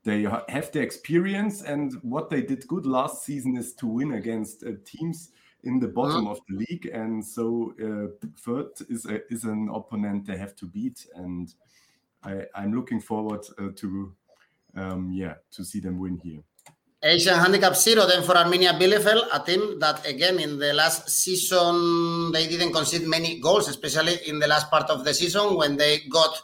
they 0.03 0.24
have 0.24 0.72
the 0.72 0.81
experience, 0.81 1.62
and 1.62 1.93
what 2.01 2.29
they 2.29 2.41
did 2.41 2.67
good 2.67 2.86
last 2.86 3.24
season 3.24 3.55
is 3.55 3.74
to 3.75 3.88
win 3.88 4.13
against 4.13 4.63
uh, 4.63 4.72
teams 4.84 5.29
in 5.63 5.79
the 5.79 5.88
bottom 5.88 6.25
uh-huh. 6.25 6.31
of 6.31 6.39
the 6.50 6.58
league, 6.58 6.88
and 6.88 7.24
so 7.24 7.74
uh, 7.79 8.27
Fürth 8.43 8.81
is 8.89 9.05
a, 9.05 9.22
is 9.31 9.43
an 9.43 9.70
opponent 9.72 10.25
they 10.25 10.38
have 10.38 10.55
to 10.55 10.65
beat, 10.65 11.05
and 11.13 11.53
I, 12.24 12.46
am 12.55 12.74
looking 12.74 13.00
forward 13.00 13.46
uh, 13.60 13.70
to 13.75 14.15
um, 14.75 15.12
yeah 15.12 15.36
to 15.51 15.63
see 15.63 15.79
them 15.79 16.00
win 16.00 16.17
here. 16.17 16.41
Asian 17.03 17.34
Handicap 17.34 17.75
Zero 17.75 18.05
then 18.05 18.22
for 18.22 18.36
Arminia 18.36 18.77
Bielefeld, 18.77 19.25
a 19.34 19.39
team 19.43 19.79
that 19.79 20.05
again 20.05 20.39
in 20.39 20.60
the 20.60 20.72
last 20.72 21.10
season 21.10 22.31
they 22.31 22.48
didn't 22.48 22.72
concede 22.72 23.08
many 23.08 23.39
goals, 23.39 23.67
especially 23.67 24.17
in 24.27 24.38
the 24.38 24.48
last 24.48 24.70
part 24.70 24.88
of 24.91 25.03
the 25.03 25.13
season 25.13 25.55
when 25.55 25.77
they 25.77 26.00
got 26.10 26.41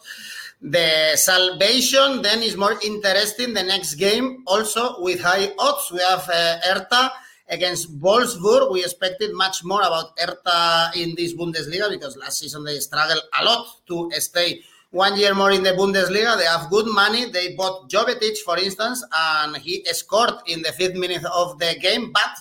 the 0.59 1.15
salvation 1.15 2.23
then 2.23 2.41
is 2.41 2.57
more 2.57 2.75
interesting. 2.83 3.53
The 3.53 3.61
next 3.61 3.95
game 3.95 4.43
also 4.47 4.99
with 5.01 5.21
high 5.21 5.53
odds. 5.59 5.91
We 5.91 5.99
have 5.99 6.27
uh, 6.27 6.57
Hertha 6.63 7.11
against 7.49 7.95
Wolfsburg. 8.01 8.71
We 8.71 8.83
expected 8.83 9.35
much 9.35 9.63
more 9.63 9.81
about 9.81 10.17
Hertha 10.17 10.91
in 10.95 11.13
this 11.15 11.35
Bundesliga 11.35 11.91
because 11.91 12.17
last 12.17 12.39
season 12.39 12.63
they 12.63 12.79
struggled 12.79 13.21
a 13.39 13.45
lot 13.45 13.67
to 13.87 14.09
stay 14.17 14.63
one 14.91 15.17
year 15.17 15.33
more 15.33 15.51
in 15.51 15.63
the 15.63 15.71
Bundesliga. 15.71 16.37
They 16.37 16.45
have 16.45 16.69
good 16.69 16.87
money. 16.87 17.29
They 17.29 17.55
bought 17.55 17.89
Jovetic, 17.89 18.37
for 18.39 18.57
instance, 18.57 19.03
and 19.15 19.57
he 19.57 19.83
scored 19.85 20.33
in 20.47 20.61
the 20.61 20.71
fifth 20.71 20.95
minute 20.95 21.25
of 21.25 21.59
the 21.59 21.75
game, 21.79 22.11
but 22.11 22.37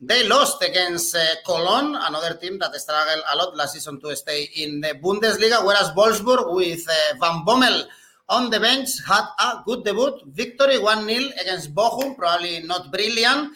they 0.00 0.26
lost 0.28 0.62
against 0.62 1.14
uh, 1.16 1.24
Cologne, 1.46 1.94
another 1.94 2.34
team 2.36 2.58
that 2.58 2.74
struggled 2.74 3.22
a 3.32 3.36
lot 3.36 3.56
last 3.56 3.74
season 3.74 4.00
to 4.00 4.14
stay 4.16 4.50
in 4.56 4.80
the 4.80 4.94
Bundesliga, 5.02 5.64
whereas 5.64 5.90
Wolfsburg 5.90 6.54
with 6.54 6.86
uh, 6.88 7.16
Van 7.20 7.44
Bommel 7.44 7.84
on 8.28 8.50
the 8.50 8.60
bench 8.60 8.88
had 9.06 9.24
a 9.40 9.62
good 9.64 9.84
debut. 9.84 10.18
Victory 10.26 10.78
1 10.78 11.06
0 11.06 11.30
against 11.40 11.74
Bochum, 11.74 12.16
probably 12.16 12.60
not 12.62 12.90
brilliant 12.90 13.54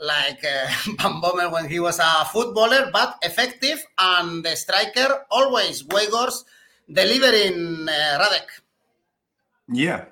like 0.00 0.44
uh, 0.44 0.66
Van 0.98 1.20
Bommel 1.20 1.52
when 1.52 1.68
he 1.68 1.80
was 1.80 1.98
a 1.98 2.24
footballer, 2.26 2.90
but 2.92 3.16
effective. 3.22 3.82
And 3.98 4.44
the 4.44 4.56
striker 4.56 5.24
always, 5.30 5.82
Weghorst, 5.84 6.44
delivering 6.90 7.88
uh, 7.88 8.18
Radek. 8.18 8.48
Yeah, 9.70 10.06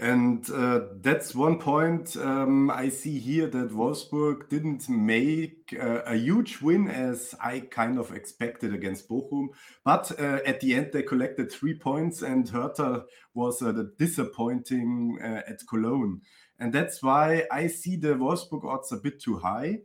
and 0.00 0.48
uh, 0.50 0.80
that's 1.02 1.34
one 1.34 1.58
point 1.58 2.16
um, 2.16 2.70
I 2.70 2.88
see 2.88 3.18
here 3.18 3.46
that 3.48 3.70
Wolfsburg 3.70 4.48
didn't 4.48 4.88
make 4.88 5.76
uh, 5.78 6.00
a 6.06 6.16
huge 6.16 6.62
win 6.62 6.88
as 6.88 7.34
I 7.38 7.60
kind 7.60 7.98
of 7.98 8.10
expected 8.12 8.72
against 8.72 9.10
Bochum. 9.10 9.48
But 9.84 10.10
uh, 10.18 10.38
at 10.46 10.60
the 10.60 10.74
end, 10.74 10.90
they 10.94 11.02
collected 11.02 11.52
three 11.52 11.74
points, 11.74 12.22
and 12.22 12.48
Hertha 12.48 13.04
was 13.34 13.60
uh, 13.60 13.72
disappointing 13.98 15.18
uh, 15.22 15.42
at 15.46 15.60
Cologne. 15.68 16.22
And 16.58 16.72
that's 16.72 17.02
why 17.02 17.44
I 17.52 17.66
see 17.66 17.96
the 17.96 18.14
Wolfsburg 18.14 18.64
odds 18.64 18.92
a 18.92 18.96
bit 18.96 19.20
too 19.20 19.36
high. 19.36 19.80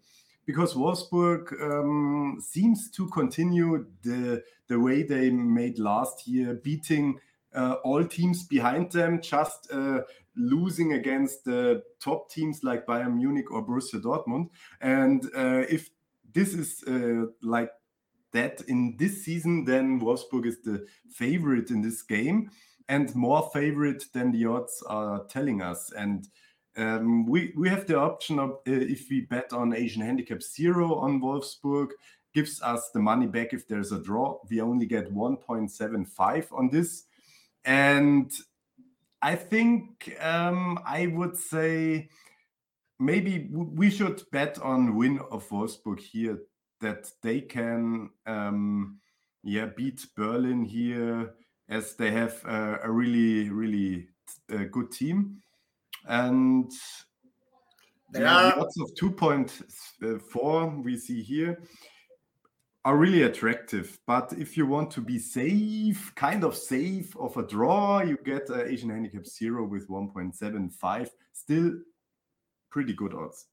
Because 0.45 0.75
Wolfsburg 0.75 1.51
um, 1.61 2.37
seems 2.39 2.91
to 2.91 3.07
continue 3.09 3.87
the 4.03 4.43
the 4.67 4.79
way 4.79 5.03
they 5.03 5.29
made 5.29 5.79
last 5.79 6.27
year, 6.27 6.53
beating 6.53 7.19
uh, 7.53 7.75
all 7.83 8.03
teams 8.05 8.43
behind 8.43 8.91
them, 8.91 9.21
just 9.21 9.71
uh, 9.71 10.01
losing 10.35 10.93
against 10.93 11.45
the 11.45 11.83
top 11.99 12.29
teams 12.29 12.63
like 12.63 12.85
Bayern 12.85 13.15
Munich 13.15 13.51
or 13.51 13.65
Borussia 13.65 14.01
Dortmund. 14.01 14.49
And 14.81 15.25
uh, 15.35 15.63
if 15.69 15.89
this 16.33 16.53
is 16.53 16.83
uh, 16.87 17.27
like 17.41 17.71
that 18.33 18.61
in 18.67 18.97
this 18.97 19.23
season, 19.23 19.65
then 19.65 20.01
Wolfsburg 20.01 20.45
is 20.45 20.61
the 20.61 20.85
favorite 21.09 21.69
in 21.71 21.81
this 21.81 22.01
game 22.01 22.51
and 22.87 23.15
more 23.15 23.49
favorite 23.53 24.05
than 24.13 24.31
the 24.31 24.45
odds 24.45 24.83
are 24.87 25.25
telling 25.25 25.61
us. 25.61 25.91
And 25.91 26.27
um, 26.77 27.25
we, 27.25 27.53
we 27.55 27.69
have 27.69 27.87
the 27.87 27.97
option 27.97 28.39
of 28.39 28.51
uh, 28.51 28.57
if 28.65 29.09
we 29.09 29.21
bet 29.21 29.53
on 29.53 29.73
Asian 29.73 30.01
handicap 30.01 30.41
zero 30.41 30.95
on 30.95 31.21
Wolfsburg, 31.21 31.89
gives 32.33 32.61
us 32.61 32.89
the 32.93 32.99
money 32.99 33.27
back 33.27 33.53
if 33.53 33.67
there's 33.67 33.93
a 33.93 34.01
draw. 34.01 34.39
We 34.49 34.59
only 34.59 34.85
get 34.85 35.13
1.75 35.13 36.51
on 36.51 36.69
this. 36.69 37.05
And 37.63 38.31
I 39.21 39.35
think 39.35 40.15
um, 40.21 40.79
I 40.85 41.07
would 41.07 41.37
say 41.37 42.09
maybe 42.99 43.49
we 43.51 43.89
should 43.89 44.21
bet 44.31 44.59
on 44.59 44.95
win 44.95 45.19
of 45.31 45.47
Wolfsburg 45.49 45.99
here 45.99 46.39
that 46.81 47.09
they 47.23 47.41
can 47.41 48.09
um, 48.25 48.99
yeah 49.43 49.67
beat 49.77 50.05
Berlin 50.15 50.63
here 50.63 51.33
as 51.69 51.95
they 51.95 52.11
have 52.11 52.39
uh, 52.45 52.77
a 52.83 52.91
really 52.91 53.49
really 53.49 54.09
uh, 54.53 54.65
good 54.71 54.91
team 54.91 55.41
and 56.07 56.71
there 58.11 58.23
yeah, 58.23 58.53
are 58.53 58.57
lots 58.59 58.79
of 58.79 58.91
2.4 58.95 60.83
we 60.83 60.97
see 60.97 61.21
here 61.21 61.59
are 62.85 62.95
really 62.95 63.23
attractive. 63.23 63.99
But 64.05 64.33
if 64.37 64.55
you 64.55 64.67
want 64.67 64.91
to 64.91 65.01
be 65.01 65.17
safe, 65.17 66.13
kind 66.15 66.43
of 66.43 66.55
safe 66.55 67.17
of 67.17 67.35
a 67.35 67.43
draw, 67.43 68.01
you 68.01 68.17
get 68.23 68.49
uh, 68.49 68.63
Asian 68.63 68.91
Handicap 68.91 69.25
Zero 69.25 69.65
with 69.65 69.89
1.75. 69.89 71.09
Still 71.33 71.71
pretty 72.69 72.93
good 72.93 73.13
odds. 73.15 73.47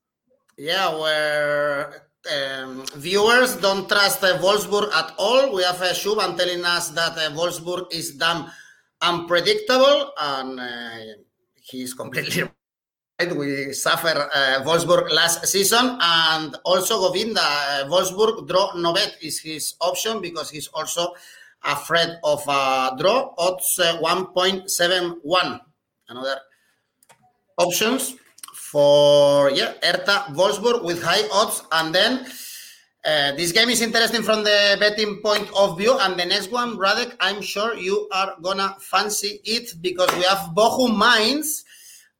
Yeah, 0.59 0.95
where 1.01 2.09
um, 2.31 2.85
viewers 2.97 3.57
don't 3.57 3.89
trust 3.89 4.23
uh, 4.23 4.39
Wolfsburg 4.39 4.93
at 4.93 5.15
all. 5.17 5.57
We 5.57 5.63
have 5.63 5.81
uh, 5.81 5.95
Shuban 5.95 6.37
telling 6.37 6.63
us 6.65 6.91
that 6.91 7.17
uh, 7.17 7.31
Wolfsburg 7.31 7.91
is 7.91 8.13
damn 8.17 8.51
unpredictable, 9.01 10.13
and 10.21 10.61
uh, 10.61 11.15
he's 11.63 11.95
completely 11.95 12.43
right. 13.21 13.37
we 13.37 13.73
suffer 13.73 14.29
uh, 14.35 14.63
Wolfsburg 14.65 15.11
last 15.11 15.47
season, 15.47 15.99
and 16.01 16.57
also 16.65 17.01
Govinda 17.01 17.41
uh, 17.41 17.85
Wolfsburg 17.89 18.47
draw 18.49 18.73
no 18.77 18.93
bet 18.93 19.17
is 19.23 19.41
his 19.41 19.75
option 19.81 20.21
because 20.21 20.51
he's 20.51 20.69
also 20.69 21.15
afraid 21.65 22.11
of 22.25 22.43
a 22.49 22.97
draw. 22.99 23.33
Odds 23.39 23.79
uh, 23.79 24.01
1.71. 24.03 25.61
Another 26.09 26.41
options 27.59 28.17
for 28.55 29.51
yeah 29.51 29.73
Hertha 29.83 30.33
Wolfsburg 30.35 30.85
with 30.85 31.03
high 31.03 31.29
odds, 31.33 31.63
and 31.73 31.95
then. 31.95 32.27
Uh, 33.05 33.33
this 33.33 33.51
game 33.51 33.69
is 33.69 33.81
interesting 33.81 34.23
from 34.23 34.45
the 34.45 34.77
betting 34.79 35.21
point 35.23 35.51
of 35.57 35.77
view. 35.77 35.99
And 35.99 36.19
the 36.19 36.25
next 36.25 36.53
one, 36.53 36.77
Radek, 36.77 37.17
I'm 37.21 37.43
sure 37.43 37.75
you 37.75 38.09
are 38.13 38.37
gonna 38.41 38.77
fancy 38.79 39.41
it 39.45 39.75
because 39.81 40.09
we 40.15 40.23
have 40.23 40.51
Bochum 40.55 40.97
Mainz 40.97 41.65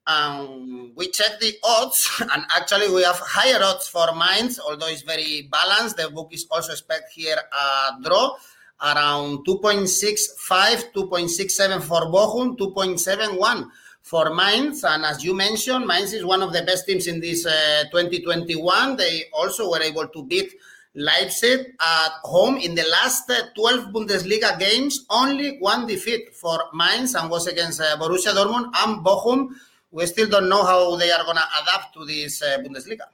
um, 0.05 0.91
we 0.95 1.09
check 1.11 1.39
the 1.39 1.53
odds, 1.63 2.09
and 2.33 2.43
actually 2.55 2.93
we 2.93 3.03
have 3.03 3.17
higher 3.19 3.63
odds 3.63 3.87
for 3.87 4.07
Mainz, 4.15 4.59
although 4.59 4.87
it's 4.87 5.01
very 5.01 5.47
balanced. 5.51 5.97
The 5.97 6.09
book 6.09 6.33
is 6.33 6.45
also 6.51 6.73
expect 6.73 7.11
here 7.13 7.37
a 7.37 8.01
draw 8.01 8.35
around 8.81 9.45
2.65, 9.45 10.93
2.67 10.93 11.81
for 11.83 12.01
Bochum, 12.11 12.57
2.71 12.57 13.69
for 14.01 14.35
Mainz. 14.35 14.83
And 14.83 15.05
as 15.05 15.23
you 15.23 15.33
mentioned, 15.33 15.87
Mainz 15.87 16.11
is 16.11 16.25
one 16.25 16.41
of 16.41 16.51
the 16.51 16.63
best 16.63 16.85
teams 16.85 17.07
in 17.07 17.21
this 17.21 17.45
uh, 17.45 17.83
2021. 17.91 18.97
They 18.97 19.25
also 19.31 19.69
were 19.69 19.81
able 19.81 20.07
to 20.09 20.25
beat 20.25 20.53
Leipzig 20.95 21.73
at 21.81 22.11
home 22.23 22.57
in 22.57 22.75
the 22.75 22.83
last 22.83 23.29
uh, 23.29 23.47
12 23.55 23.93
Bundesliga 23.93 24.59
games. 24.59 25.05
Only 25.09 25.57
one 25.59 25.87
defeat 25.87 26.35
for 26.35 26.59
Mainz 26.73 27.15
and 27.15 27.29
was 27.29 27.47
against 27.47 27.81
uh, 27.81 27.97
Borussia 27.97 28.33
Dortmund 28.33 28.71
and 28.75 29.03
Bochum 29.03 29.49
we 29.93 30.07
still 30.07 30.27
don't 30.27 30.49
know 30.49 30.65
how 30.65 30.95
they 30.95 31.11
are 31.11 31.23
going 31.23 31.37
to 31.37 31.43
adapt 31.61 31.93
to 31.93 32.03
this 32.03 32.41
uh, 32.41 32.57
Bundesliga. 32.57 33.05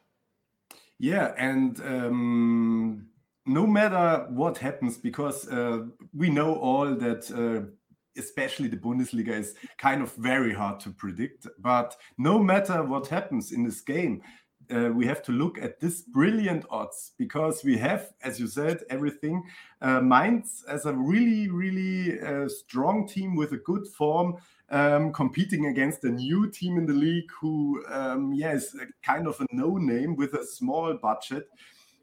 Yeah, 0.98 1.33
and 1.38 1.79
um, 1.81 3.07
no 3.45 3.67
matter 3.67 4.25
what 4.29 4.57
happens, 4.57 4.98
because 4.98 5.48
uh, 5.50 5.86
we 6.15 6.29
know 6.29 6.55
all 6.55 6.95
that. 6.95 7.29
Uh, 7.29 7.69
especially 8.17 8.67
the 8.67 8.75
Bundesliga 8.75 9.29
is 9.29 9.55
kind 9.77 10.01
of 10.01 10.13
very 10.15 10.53
hard 10.53 10.77
to 10.81 10.89
predict. 10.89 11.48
But 11.59 11.95
no 12.17 12.38
matter 12.38 12.83
what 12.83 13.07
happens 13.07 13.53
in 13.53 13.63
this 13.63 13.79
game, 13.79 14.24
uh, 14.71 14.89
we 14.93 15.05
have 15.05 15.21
to 15.23 15.31
look 15.31 15.57
at 15.57 15.79
this 15.79 16.01
brilliant 16.01 16.65
odds 16.69 17.11
because 17.17 17.63
we 17.63 17.77
have, 17.77 18.13
as 18.21 18.39
you 18.39 18.47
said, 18.47 18.83
everything. 18.89 19.43
Uh, 19.81 19.99
Mainz 20.01 20.63
as 20.67 20.85
a 20.85 20.93
really, 20.93 21.49
really 21.49 22.19
uh, 22.21 22.47
strong 22.47 23.07
team 23.07 23.35
with 23.35 23.51
a 23.53 23.57
good 23.57 23.88
form, 23.88 24.38
um, 24.69 25.11
competing 25.11 25.65
against 25.67 26.03
a 26.03 26.09
new 26.09 26.49
team 26.49 26.77
in 26.77 26.85
the 26.85 26.93
league 26.93 27.29
who, 27.39 27.83
um, 27.89 28.33
yeah, 28.33 28.59
kind 29.03 29.27
of 29.27 29.39
a 29.41 29.45
no 29.51 29.77
name 29.77 30.15
with 30.15 30.33
a 30.33 30.45
small 30.45 30.93
budget. 30.93 31.47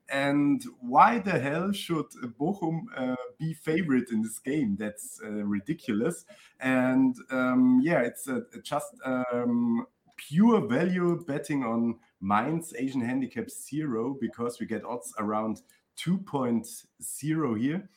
And 0.08 0.62
why 0.80 1.18
the 1.18 1.38
hell 1.38 1.72
should 1.72 2.06
Bochum 2.38 2.82
uh, 2.96 3.16
be 3.38 3.54
favorite 3.54 4.10
in 4.12 4.22
this 4.22 4.38
game? 4.38 4.76
That's 4.78 5.20
uh, 5.24 5.30
ridiculous. 5.44 6.24
And 6.60 7.16
um, 7.30 7.80
yeah, 7.82 8.02
it's 8.02 8.28
uh, 8.28 8.40
just 8.62 8.94
um, 9.04 9.86
pure 10.16 10.66
value 10.66 11.24
betting 11.26 11.64
on 11.64 11.98
Mainz 12.20 12.74
Asian 12.76 13.00
handicap 13.00 13.50
zero 13.50 14.16
because 14.20 14.58
we 14.58 14.66
get 14.66 14.84
odds 14.84 15.12
around 15.18 15.62
2.0 15.98 17.60
here 17.60 17.88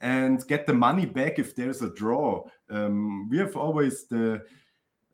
and 0.00 0.46
get 0.46 0.66
the 0.66 0.74
money 0.74 1.06
back 1.06 1.38
if 1.38 1.54
there's 1.54 1.82
a 1.82 1.94
draw. 1.94 2.44
Um, 2.70 3.28
we 3.28 3.38
have 3.38 3.56
always 3.56 4.06
the 4.06 4.42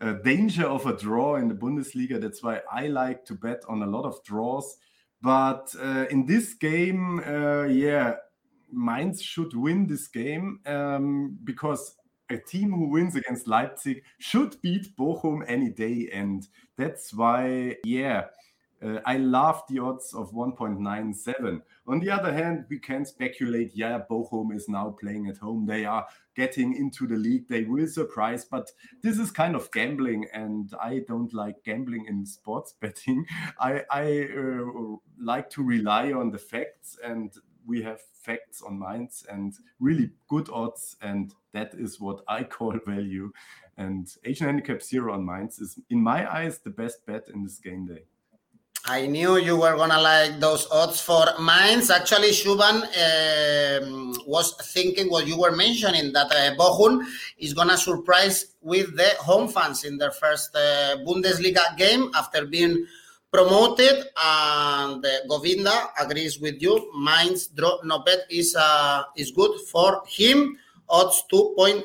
uh, 0.00 0.12
danger 0.24 0.66
of 0.66 0.86
a 0.86 0.96
draw 0.96 1.36
in 1.36 1.48
the 1.48 1.54
Bundesliga. 1.54 2.20
That's 2.20 2.42
why 2.42 2.60
I 2.70 2.88
like 2.88 3.24
to 3.26 3.34
bet 3.34 3.62
on 3.68 3.82
a 3.82 3.86
lot 3.86 4.04
of 4.04 4.22
draws 4.24 4.76
but 5.24 5.74
uh, 5.82 6.04
in 6.10 6.26
this 6.26 6.52
game, 6.52 7.18
uh, 7.26 7.62
yeah, 7.64 8.16
Mainz 8.70 9.22
should 9.22 9.56
win 9.56 9.86
this 9.86 10.06
game 10.06 10.60
um, 10.66 11.38
because 11.44 11.96
a 12.30 12.38
team 12.38 12.72
who 12.72 12.88
wins 12.88 13.16
against 13.16 13.46
Leipzig 13.46 14.02
should 14.18 14.60
beat 14.62 14.96
Bochum 14.96 15.44
any 15.46 15.70
day. 15.70 16.08
And 16.12 16.46
that's 16.76 17.12
why, 17.12 17.76
yeah, 17.84 18.24
uh, 18.84 19.00
I 19.06 19.16
love 19.16 19.62
the 19.68 19.78
odds 19.78 20.12
of 20.12 20.32
1.97. 20.32 21.62
On 21.86 22.00
the 22.00 22.10
other 22.10 22.32
hand, 22.32 22.66
we 22.68 22.78
can 22.78 23.04
speculate, 23.04 23.72
yeah, 23.74 24.00
Bochum 24.10 24.54
is 24.54 24.68
now 24.68 24.96
playing 25.00 25.28
at 25.28 25.38
home. 25.38 25.66
They 25.66 25.84
are 25.84 26.06
getting 26.34 26.74
into 26.74 27.06
the 27.06 27.16
league. 27.16 27.48
They 27.48 27.64
will 27.64 27.86
surprise, 27.86 28.44
but 28.44 28.70
this 29.02 29.18
is 29.18 29.30
kind 29.30 29.54
of 29.54 29.70
gambling, 29.70 30.26
and 30.32 30.70
I 30.82 31.02
don't 31.06 31.32
like 31.32 31.64
gambling 31.64 32.06
in 32.08 32.26
sports 32.26 32.74
betting. 32.80 33.24
I, 33.58 33.84
I 33.90 34.28
uh, 34.36 34.96
like 35.18 35.50
to 35.50 35.62
rely 35.62 36.12
on 36.12 36.30
the 36.30 36.38
facts, 36.38 36.98
and 37.02 37.32
we 37.66 37.82
have 37.82 38.00
facts 38.22 38.62
on 38.62 38.78
Mainz 38.78 39.24
and 39.30 39.54
really 39.80 40.10
good 40.28 40.48
odds, 40.52 40.96
and 41.02 41.32
that 41.52 41.74
is 41.74 42.00
what 42.00 42.22
I 42.28 42.44
call 42.44 42.78
value. 42.86 43.32
And 43.76 44.08
Asian 44.24 44.46
Handicap 44.46 44.82
Zero 44.82 45.14
on 45.14 45.24
Mainz 45.24 45.58
is, 45.58 45.78
in 45.90 46.02
my 46.02 46.32
eyes, 46.32 46.58
the 46.58 46.70
best 46.70 47.04
bet 47.06 47.28
in 47.32 47.42
this 47.42 47.58
game 47.58 47.86
day. 47.86 48.04
I 48.86 49.06
knew 49.06 49.38
you 49.38 49.56
were 49.56 49.76
gonna 49.76 49.98
like 49.98 50.40
those 50.40 50.68
odds 50.70 51.00
for 51.00 51.24
Mainz. 51.40 51.88
Actually, 51.88 52.32
Shuban 52.32 52.84
um, 52.84 54.14
was 54.26 54.54
thinking 54.74 55.10
what 55.10 55.26
you 55.26 55.40
were 55.40 55.56
mentioning 55.56 56.12
that 56.12 56.30
uh, 56.30 56.54
Bochum 56.54 57.02
is 57.38 57.54
gonna 57.54 57.78
surprise 57.78 58.54
with 58.60 58.94
the 58.94 59.08
home 59.20 59.48
fans 59.48 59.84
in 59.84 59.96
their 59.96 60.10
first 60.10 60.54
uh, 60.54 60.98
Bundesliga 60.98 61.74
game 61.78 62.10
after 62.14 62.44
being 62.44 62.86
promoted. 63.34 64.06
And 64.14 65.04
uh, 65.04 65.26
Govinda 65.28 65.90
agrees 65.98 66.38
with 66.38 66.62
you. 66.62 66.94
Mainz 66.94 67.48
draw 67.50 67.82
no 67.82 68.06
bet 68.06 68.30
is 68.30 68.54
uh, 68.54 69.02
is 69.18 69.34
good 69.34 69.58
for 69.66 70.06
him. 70.06 70.54
Odds 70.88 71.26
two 71.26 71.52
point 71.58 71.82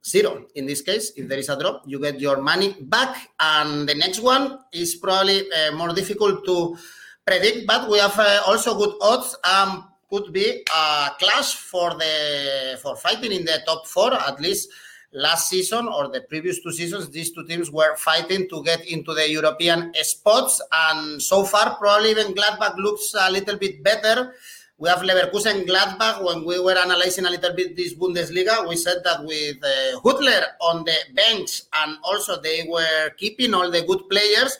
zero. 0.00 0.48
In 0.56 0.64
this 0.64 0.80
case, 0.80 1.12
if 1.16 1.28
there 1.28 1.38
is 1.38 1.52
a 1.52 1.60
drop, 1.60 1.84
you 1.84 2.00
get 2.00 2.18
your 2.18 2.40
money 2.40 2.74
back. 2.88 3.28
And 3.38 3.86
the 3.86 3.94
next 3.94 4.20
one 4.20 4.64
is 4.72 4.96
probably 4.96 5.44
uh, 5.52 5.76
more 5.76 5.92
difficult 5.92 6.46
to 6.46 6.78
predict, 7.26 7.66
but 7.66 7.90
we 7.90 7.98
have 7.98 8.16
uh, 8.18 8.42
also 8.46 8.78
good 8.78 8.96
odds. 9.02 9.36
Um, 9.44 9.92
could 10.08 10.32
be 10.32 10.62
a 10.72 11.10
clash 11.18 11.56
for 11.56 11.90
the 11.98 12.78
for 12.80 12.94
fighting 12.94 13.32
in 13.32 13.44
the 13.44 13.58
top 13.66 13.88
four 13.88 14.14
at 14.14 14.40
least 14.40 14.70
last 15.12 15.48
season 15.48 15.88
or 15.88 16.08
the 16.08 16.20
previous 16.22 16.62
two 16.62 16.72
seasons 16.72 17.08
these 17.10 17.32
two 17.32 17.46
teams 17.46 17.70
were 17.70 17.96
fighting 17.96 18.48
to 18.48 18.62
get 18.64 18.86
into 18.86 19.14
the 19.14 19.30
european 19.30 19.92
spots 20.02 20.60
and 20.88 21.22
so 21.22 21.44
far 21.44 21.76
probably 21.76 22.10
even 22.10 22.34
gladbach 22.34 22.76
looks 22.76 23.14
a 23.18 23.30
little 23.30 23.56
bit 23.56 23.82
better 23.82 24.34
we 24.78 24.90
have 24.90 24.98
Leverkusen 24.98 25.66
Gladbach. 25.66 26.22
When 26.22 26.44
we 26.44 26.60
were 26.60 26.76
analyzing 26.76 27.24
a 27.24 27.30
little 27.30 27.54
bit 27.54 27.76
this 27.76 27.94
Bundesliga, 27.94 28.68
we 28.68 28.76
said 28.76 28.98
that 29.04 29.24
with 29.24 29.56
uh, 29.64 29.98
Huttler 30.00 30.44
on 30.60 30.84
the 30.84 30.96
bench 31.14 31.62
and 31.72 31.96
also 32.04 32.40
they 32.42 32.66
were 32.68 33.08
keeping 33.16 33.54
all 33.54 33.70
the 33.70 33.82
good 33.86 34.08
players, 34.10 34.58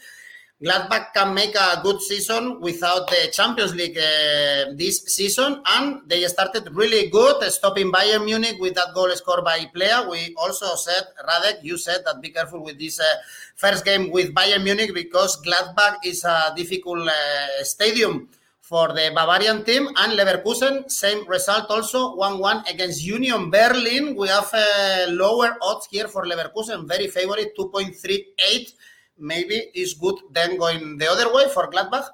Gladbach 0.62 1.12
can 1.12 1.35
make 1.35 1.55
a 1.55 1.81
good 1.83 2.01
season 2.01 2.61
without 2.62 3.09
the 3.09 3.29
Champions 3.31 3.75
League 3.75 3.99
uh, 3.99 4.73
this 4.73 5.05
season. 5.05 5.61
And 5.66 6.01
they 6.07 6.25
started 6.29 6.71
really 6.73 7.11
good, 7.11 7.42
stopping 7.53 7.92
Bayern 7.92 8.25
Munich 8.25 8.57
with 8.59 8.75
that 8.77 8.95
goal 8.95 9.11
scored 9.11 9.45
by 9.45 9.66
Plea. 9.75 10.09
We 10.09 10.35
also 10.38 10.75
said, 10.77 11.05
Radek, 11.29 11.62
you 11.62 11.77
said 11.77 12.05
that 12.07 12.23
be 12.23 12.31
careful 12.31 12.64
with 12.64 12.79
this 12.79 12.99
uh, 12.99 13.05
first 13.55 13.85
game 13.85 14.11
with 14.11 14.33
Bayern 14.33 14.64
Munich 14.64 14.95
because 14.95 15.37
Gladbach 15.42 15.97
is 16.05 16.25
a 16.25 16.55
difficult 16.57 17.07
uh, 17.07 17.62
stadium 17.62 18.27
for 18.66 18.88
the 18.88 19.12
Bavarian 19.14 19.62
team 19.62 19.87
and 19.95 20.19
Leverkusen, 20.19 20.90
same 20.90 21.25
result 21.29 21.66
also 21.71 22.16
1-1 22.16 22.69
against 22.69 23.05
Union 23.05 23.49
Berlin. 23.49 24.16
We 24.16 24.27
have 24.27 24.51
a 24.53 25.07
lower 25.11 25.57
odds 25.62 25.87
here 25.88 26.09
for 26.09 26.25
Leverkusen, 26.25 26.88
very 26.88 27.07
favorite 27.07 27.57
2.38. 27.57 28.73
Maybe 29.19 29.71
it's 29.75 29.95
good 29.95 30.17
then 30.31 30.59
going 30.59 30.99
the 30.99 31.11
other 31.11 31.33
way 31.33 31.45
for 31.53 31.71
Gladbach. 31.71 32.09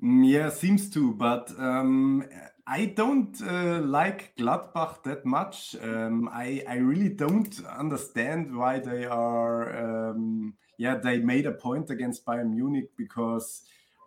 Yeah, 0.00 0.50
seems 0.50 0.90
to, 0.90 1.12
but 1.14 1.50
um, 1.58 2.24
I 2.66 2.84
don't 2.84 3.34
uh, 3.42 3.80
like 3.80 4.36
Gladbach 4.36 5.02
that 5.04 5.24
much. 5.24 5.74
Um, 5.82 6.28
I 6.32 6.62
I 6.68 6.76
really 6.76 7.08
don't 7.08 7.64
understand 7.64 8.54
why 8.54 8.78
they 8.78 9.06
are. 9.06 10.10
Um, 10.10 10.54
yeah, 10.76 10.96
they 10.96 11.18
made 11.18 11.46
a 11.46 11.52
point 11.52 11.90
against 11.90 12.24
Bayern 12.24 12.50
Munich 12.50 12.90
because 12.96 13.62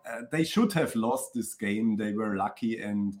uh, 0.06 0.22
they 0.30 0.44
should 0.44 0.72
have 0.72 0.94
lost 0.94 1.34
this 1.34 1.54
game. 1.54 1.96
They 1.96 2.12
were 2.12 2.36
lucky 2.36 2.80
and. 2.80 3.14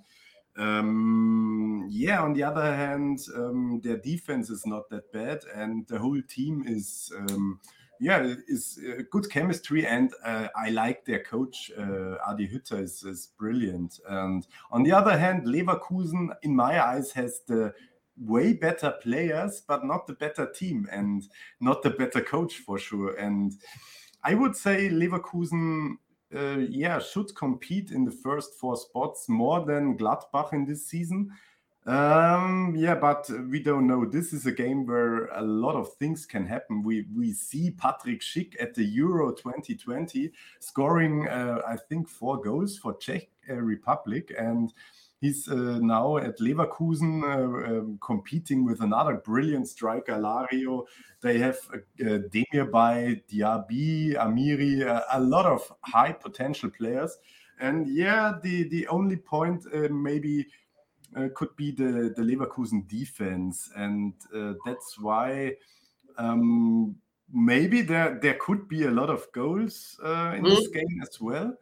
Um, 0.54 1.88
yeah, 1.90 2.22
on 2.22 2.34
the 2.34 2.42
other 2.42 2.76
hand, 2.76 3.20
um, 3.34 3.80
their 3.82 3.96
defense 3.96 4.50
is 4.50 4.66
not 4.66 4.90
that 4.90 5.10
bad, 5.10 5.40
and 5.54 5.86
the 5.86 5.98
whole 5.98 6.20
team 6.28 6.64
is, 6.66 7.10
um, 7.16 7.58
yeah, 8.02 8.34
is 8.48 8.80
uh, 8.84 9.02
good 9.12 9.30
chemistry. 9.30 9.86
And 9.86 10.12
uh, 10.24 10.48
I 10.56 10.70
like 10.70 11.04
their 11.04 11.22
coach, 11.22 11.70
uh, 11.78 12.16
Adi 12.26 12.48
Hütter, 12.48 12.82
is, 12.82 13.04
is 13.04 13.28
brilliant. 13.38 14.00
And 14.08 14.44
on 14.72 14.82
the 14.82 14.90
other 14.90 15.16
hand, 15.16 15.46
Leverkusen, 15.46 16.30
in 16.42 16.56
my 16.56 16.84
eyes, 16.84 17.12
has 17.12 17.42
the 17.46 17.72
way 18.18 18.54
better 18.54 18.94
players, 19.02 19.62
but 19.68 19.84
not 19.84 20.08
the 20.08 20.14
better 20.14 20.50
team 20.50 20.88
and 20.90 21.22
not 21.60 21.84
the 21.84 21.90
better 21.90 22.20
coach 22.20 22.56
for 22.56 22.76
sure. 22.76 23.14
And 23.14 23.52
I 24.24 24.34
would 24.34 24.56
say 24.56 24.88
Leverkusen 24.88 25.92
uh, 26.34 26.58
yeah, 26.68 26.98
should 26.98 27.32
compete 27.36 27.92
in 27.92 28.04
the 28.04 28.10
first 28.10 28.58
four 28.58 28.76
spots 28.76 29.28
more 29.28 29.64
than 29.64 29.96
Gladbach 29.96 30.52
in 30.52 30.64
this 30.64 30.88
season. 30.88 31.30
Um, 31.84 32.74
yeah, 32.76 32.94
but 32.94 33.28
we 33.50 33.60
don't 33.60 33.88
know. 33.88 34.04
This 34.04 34.32
is 34.32 34.46
a 34.46 34.52
game 34.52 34.86
where 34.86 35.26
a 35.26 35.42
lot 35.42 35.74
of 35.74 35.92
things 35.94 36.24
can 36.26 36.46
happen. 36.46 36.84
We 36.84 37.06
we 37.14 37.32
see 37.32 37.72
Patrick 37.72 38.20
Schick 38.20 38.54
at 38.60 38.74
the 38.74 38.84
Euro 38.84 39.32
2020 39.32 40.30
scoring, 40.60 41.26
uh, 41.28 41.60
I 41.66 41.76
think, 41.76 42.08
four 42.08 42.40
goals 42.40 42.78
for 42.78 42.96
Czech 42.98 43.28
uh, 43.50 43.54
Republic, 43.54 44.32
and 44.38 44.72
He's 45.22 45.48
uh, 45.48 45.78
now 45.80 46.16
at 46.16 46.40
Leverkusen 46.40 47.22
uh, 47.22 47.78
um, 47.78 47.98
competing 48.02 48.64
with 48.64 48.80
another 48.80 49.14
brilliant 49.14 49.68
striker, 49.68 50.14
Alario. 50.14 50.84
They 51.20 51.38
have 51.38 51.58
uh, 51.72 52.26
Demirbay, 52.28 53.22
Diaby, 53.30 54.16
Amiri, 54.16 54.84
uh, 54.84 55.02
a 55.12 55.20
lot 55.20 55.46
of 55.46 55.72
high 55.82 56.10
potential 56.10 56.70
players. 56.70 57.16
And 57.60 57.86
yeah, 57.86 58.32
the, 58.42 58.64
the 58.68 58.88
only 58.88 59.14
point 59.14 59.64
uh, 59.72 59.88
maybe 59.92 60.40
uh, 60.40 60.44
could 61.34 61.54
be 61.56 61.70
the, 61.70 62.12
the 62.16 62.22
Leverkusen 62.22 62.88
defense. 62.88 63.70
And 63.76 64.14
uh, 64.34 64.54
that's 64.64 64.98
why 64.98 65.54
um, 66.18 66.96
maybe 67.32 67.82
there, 67.82 68.18
there 68.20 68.38
could 68.40 68.68
be 68.68 68.84
a 68.84 68.90
lot 68.90 69.10
of 69.10 69.26
goals 69.32 69.98
in 70.02 70.06
mm. 70.06 70.44
this 70.44 70.66
hmm. 70.66 70.72
game 70.72 71.02
as 71.02 71.20
well. 71.20 71.56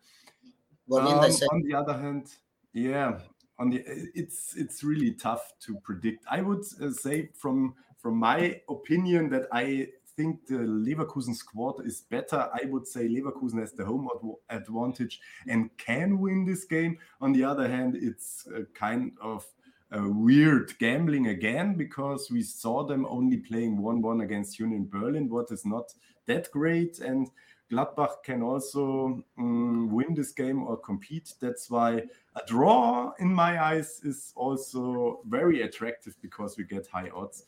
Um, 0.93 1.07
on 1.07 1.63
the 1.63 1.75
other 1.75 1.93
hand, 1.93 2.27
yeah, 2.73 3.21
on 3.59 3.71
the 3.71 3.85
it's 4.15 4.57
it's 4.57 4.83
really 4.83 5.13
tough 5.13 5.53
to 5.67 5.77
predict. 5.85 6.25
I 6.29 6.41
would 6.41 6.65
uh, 6.83 6.91
say 6.91 7.29
from 7.35 7.75
from 7.99 8.17
my 8.17 8.61
opinion 8.69 9.31
that 9.31 9.47
I 9.53 9.89
think 10.21 10.47
the 10.47 10.57
Leverkusen 10.57 11.35
squad 11.35 11.87
is 11.87 12.03
better. 12.03 12.51
I 12.53 12.67
would 12.67 12.87
say 12.87 13.09
Leverkusen 13.09 13.61
has 13.61 13.73
the 13.73 13.87
home 13.87 14.09
advantage 14.51 15.21
and 15.49 15.71
can 15.79 16.19
win 16.19 16.45
this 16.45 16.65
game. 16.65 16.99
On 17.23 17.33
the 17.33 17.45
other 17.45 17.67
hand, 17.69 17.97
it's 17.97 18.47
kind 18.75 19.13
of 19.23 19.47
a 19.93 20.07
weird 20.07 20.79
gambling 20.79 21.29
again 21.29 21.75
because 21.75 22.31
we 22.31 22.43
saw 22.43 22.85
them 22.85 23.07
only 23.07 23.39
playing 23.39 23.81
1 23.81 24.03
1 24.03 24.21
against 24.21 24.59
Union 24.59 24.87
Berlin, 24.87 25.31
what 25.31 25.51
is 25.51 25.65
not 25.65 25.95
that 26.27 26.51
great. 26.51 26.99
And 27.01 27.31
Gladbach 27.73 28.23
can 28.23 28.43
also 28.43 29.25
um, 29.39 29.91
win 29.91 30.15
this 30.15 30.33
game 30.33 30.63
or 30.65 30.77
compete. 30.77 31.33
That's 31.41 31.71
why 31.71 32.03
a 32.37 32.43
draw, 32.47 33.13
in 33.19 33.33
my 33.33 33.63
eyes, 33.63 34.01
is 34.05 34.33
also 34.37 35.21
very 35.27 35.63
attractive 35.63 36.15
because 36.21 36.59
we 36.59 36.65
get 36.65 36.87
high 36.89 37.11
odds. 37.11 37.45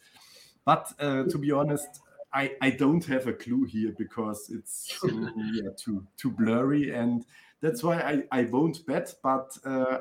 But 0.64 0.92
uh, 0.98 1.24
to 1.24 1.38
be 1.38 1.50
honest, 1.50 2.00
I, 2.34 2.52
I 2.60 2.70
don't 2.70 3.04
have 3.06 3.26
a 3.26 3.32
clue 3.32 3.64
here 3.64 3.92
because 3.96 4.50
it's 4.50 4.98
yeah, 5.04 5.70
too 5.76 6.06
too 6.16 6.30
blurry, 6.30 6.94
and 6.94 7.24
that's 7.60 7.82
why 7.82 7.98
I, 7.98 8.40
I 8.40 8.42
won't 8.44 8.84
bet. 8.86 9.14
But 9.22 9.56
uh, 9.64 9.98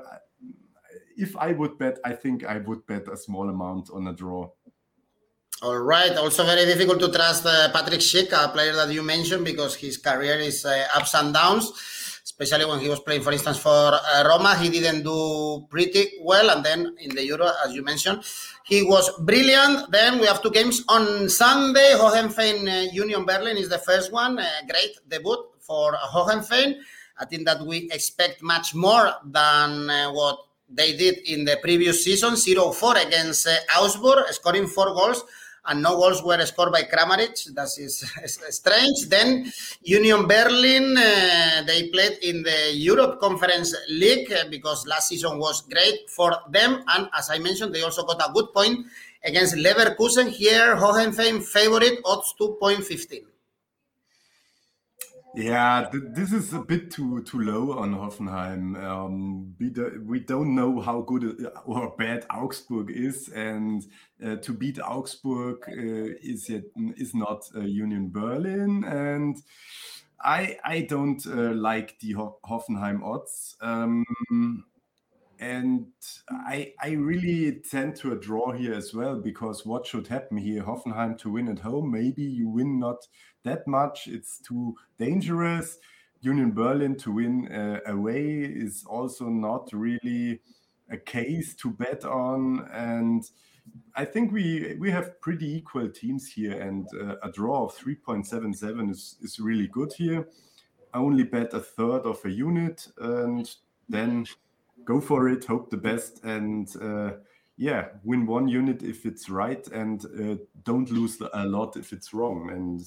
if 1.18 1.36
I 1.38 1.52
would 1.52 1.78
bet, 1.78 2.00
I 2.06 2.14
think 2.14 2.46
I 2.46 2.58
would 2.60 2.86
bet 2.86 3.08
a 3.08 3.18
small 3.18 3.50
amount 3.50 3.90
on 3.92 4.08
a 4.08 4.14
draw. 4.14 4.50
All 5.62 5.78
right. 5.78 6.16
Also, 6.18 6.44
very 6.44 6.66
difficult 6.66 7.00
to 7.02 7.12
trust 7.12 7.46
uh, 7.46 7.70
Patrick 7.72 8.00
Schick, 8.00 8.32
a 8.34 8.50
player 8.50 8.74
that 8.74 8.90
you 8.90 9.04
mentioned, 9.04 9.46
because 9.46 9.76
his 9.76 9.98
career 9.98 10.40
is 10.40 10.66
uh, 10.66 10.88
ups 10.96 11.14
and 11.14 11.32
downs, 11.34 11.72
especially 12.42 12.66
when 12.66 12.80
he 12.80 12.90
was 12.90 13.00
playing, 13.00 13.22
for 13.22 13.32
instance, 13.32 13.58
for 13.58 13.70
uh, 13.70 14.24
Roma. 14.28 14.56
He 14.58 14.70
didn't 14.70 15.04
do 15.04 15.66
pretty 15.70 16.18
well. 16.22 16.50
And 16.50 16.66
then 16.66 16.96
in 17.00 17.14
the 17.14 17.24
Euro, 17.26 17.52
as 17.64 17.74
you 17.74 17.84
mentioned, 17.84 18.24
he 18.64 18.82
was 18.84 19.10
brilliant. 19.22 19.92
Then 19.92 20.20
we 20.20 20.26
have 20.26 20.42
two 20.42 20.50
games 20.50 20.84
on 20.90 21.30
Sunday. 21.30 21.94
Hoffenheim 21.94 22.68
uh, 22.68 22.92
Union 22.92 23.26
Berlin 23.26 23.58
is 23.58 23.70
the 23.70 23.78
first 23.78 24.12
one. 24.12 24.40
great 24.68 24.98
debut 25.08 25.38
for 25.60 25.94
Hoffenheim. 25.94 26.78
I 27.20 27.26
think 27.26 27.46
that 27.46 27.62
we 27.64 27.90
expect 27.92 28.42
much 28.42 28.74
more 28.74 29.14
than 29.24 29.90
uh, 29.90 30.12
what 30.12 30.40
they 30.68 30.98
did 30.98 31.20
in 31.30 31.46
the 31.46 31.60
previous 31.62 32.04
season 32.04 32.36
0 32.36 32.72
4 32.72 32.98
against 32.98 33.46
uh, 33.46 33.56
Augsburg, 33.78 34.26
scoring 34.30 34.66
four 34.66 34.88
goals 34.96 35.24
and 35.66 35.82
no 35.82 35.96
goals 35.96 36.24
were 36.24 36.44
scored 36.46 36.72
by 36.72 36.84
Kramaric. 36.84 37.54
That 37.54 37.70
is 37.78 38.04
strange. 38.50 39.08
Then 39.10 39.52
Union 39.84 40.28
Berlin, 40.28 40.98
uh, 40.98 41.64
they 41.66 41.90
played 41.90 42.18
in 42.24 42.44
the 42.44 42.74
Europe 42.74 43.20
Conference 43.20 43.76
League 43.90 44.32
uh, 44.32 44.46
because 44.50 44.88
last 44.88 45.10
season 45.10 45.38
was 45.38 45.62
great 45.62 46.10
for 46.10 46.36
them. 46.50 46.84
And 46.88 47.10
as 47.14 47.30
I 47.30 47.40
mentioned, 47.40 47.74
they 47.74 47.84
also 47.84 48.04
got 48.04 48.22
a 48.28 48.34
good 48.34 48.52
point 48.54 48.86
against 49.24 49.56
Leverkusen. 49.56 50.30
Here, 50.30 50.76
Hoffenheim 50.76 51.44
favorite 51.44 52.00
odds 52.06 52.34
2.15. 52.40 53.31
Yeah, 55.34 55.88
th 55.90 56.04
this 56.14 56.34
is 56.34 56.54
a 56.54 56.60
bit 56.60 56.92
too 56.92 57.24
too 57.24 57.40
low 57.40 57.80
on 57.80 57.94
Hoffenheim. 57.94 58.76
Um, 58.76 59.56
we, 59.58 59.70
do, 59.70 60.04
we 60.06 60.20
don't 60.20 60.54
know 60.56 60.82
how 60.82 61.02
good 61.02 61.24
uh, 61.46 61.60
or 61.66 61.96
bad 61.98 62.26
Augsburg 62.30 62.92
is, 62.92 63.30
and 63.30 63.82
uh, 64.22 64.36
to 64.38 64.54
beat 64.54 64.78
Augsburg 64.80 65.60
uh, 65.70 66.16
is 66.22 66.50
yet 66.50 66.64
is 66.98 67.16
not 67.16 67.50
uh, 67.56 67.62
Union 67.62 68.10
Berlin, 68.12 68.84
and 68.84 69.38
I 70.22 70.58
I 70.66 70.82
don't 70.82 71.26
uh, 71.26 71.54
like 71.54 71.98
the 72.02 72.12
Ho 72.14 72.38
Hoffenheim 72.44 73.02
odds. 73.02 73.56
Um, 73.62 74.04
and 75.42 75.88
I 76.30 76.74
I 76.80 76.92
really 76.92 77.62
tend 77.70 77.96
to 77.98 78.14
a 78.14 78.16
draw 78.16 78.52
here 78.54 78.76
as 78.76 78.94
well 78.94 79.16
because 79.16 79.66
what 79.66 79.88
should 79.88 80.08
happen 80.08 80.38
here? 80.38 80.64
Hoffenheim 80.64 81.18
to 81.18 81.32
win 81.32 81.50
at 81.50 81.60
home, 81.60 81.92
maybe 81.92 82.24
you 82.24 82.48
win 82.48 82.80
not 82.80 83.08
that 83.44 83.68
much. 83.68 84.08
It's 84.08 84.38
too 84.40 84.76
dangerous. 85.00 85.80
Union 86.22 86.52
Berlin 86.52 86.96
to 86.98 87.12
win 87.12 87.52
uh, 87.52 87.80
away 87.88 88.42
is 88.44 88.86
also 88.88 89.30
not 89.30 89.70
really 89.74 90.42
a 90.92 90.98
case 90.98 91.56
to 91.56 91.72
bet 91.72 92.06
on, 92.06 92.70
and 92.72 93.24
I 93.96 94.06
think 94.06 94.32
we 94.32 94.78
we 94.80 94.92
have 94.92 95.20
pretty 95.22 95.52
equal 95.58 95.90
teams 95.90 96.28
here, 96.28 96.62
and 96.62 96.88
uh, 96.94 97.16
a 97.24 97.32
draw 97.32 97.66
of 97.66 97.76
3.77 97.76 98.92
is 98.92 99.18
is 99.24 99.40
really 99.40 99.68
good 99.68 99.94
here. 99.94 100.28
I 100.94 101.00
only 101.00 101.24
bet 101.24 101.56
a 101.56 101.60
third 101.60 102.04
of 102.06 102.24
a 102.26 102.30
unit, 102.30 102.88
and 103.00 103.50
then 103.90 104.28
go 104.86 105.02
for 105.02 105.30
it, 105.30 105.46
hope 105.46 105.70
the 105.70 105.78
best, 105.78 106.24
and 106.24 106.70
uh, 106.82 107.12
yeah, 107.58 107.90
win 108.04 108.26
one 108.26 108.48
unit 108.48 108.84
if 108.84 109.06
it's 109.06 109.30
right, 109.30 109.66
and 109.68 110.06
uh, 110.06 110.36
don't 110.64 110.90
lose 110.90 111.22
a 111.34 111.46
lot 111.46 111.78
if 111.78 111.94
it's 111.94 112.14
wrong. 112.14 112.50
And 112.52 112.82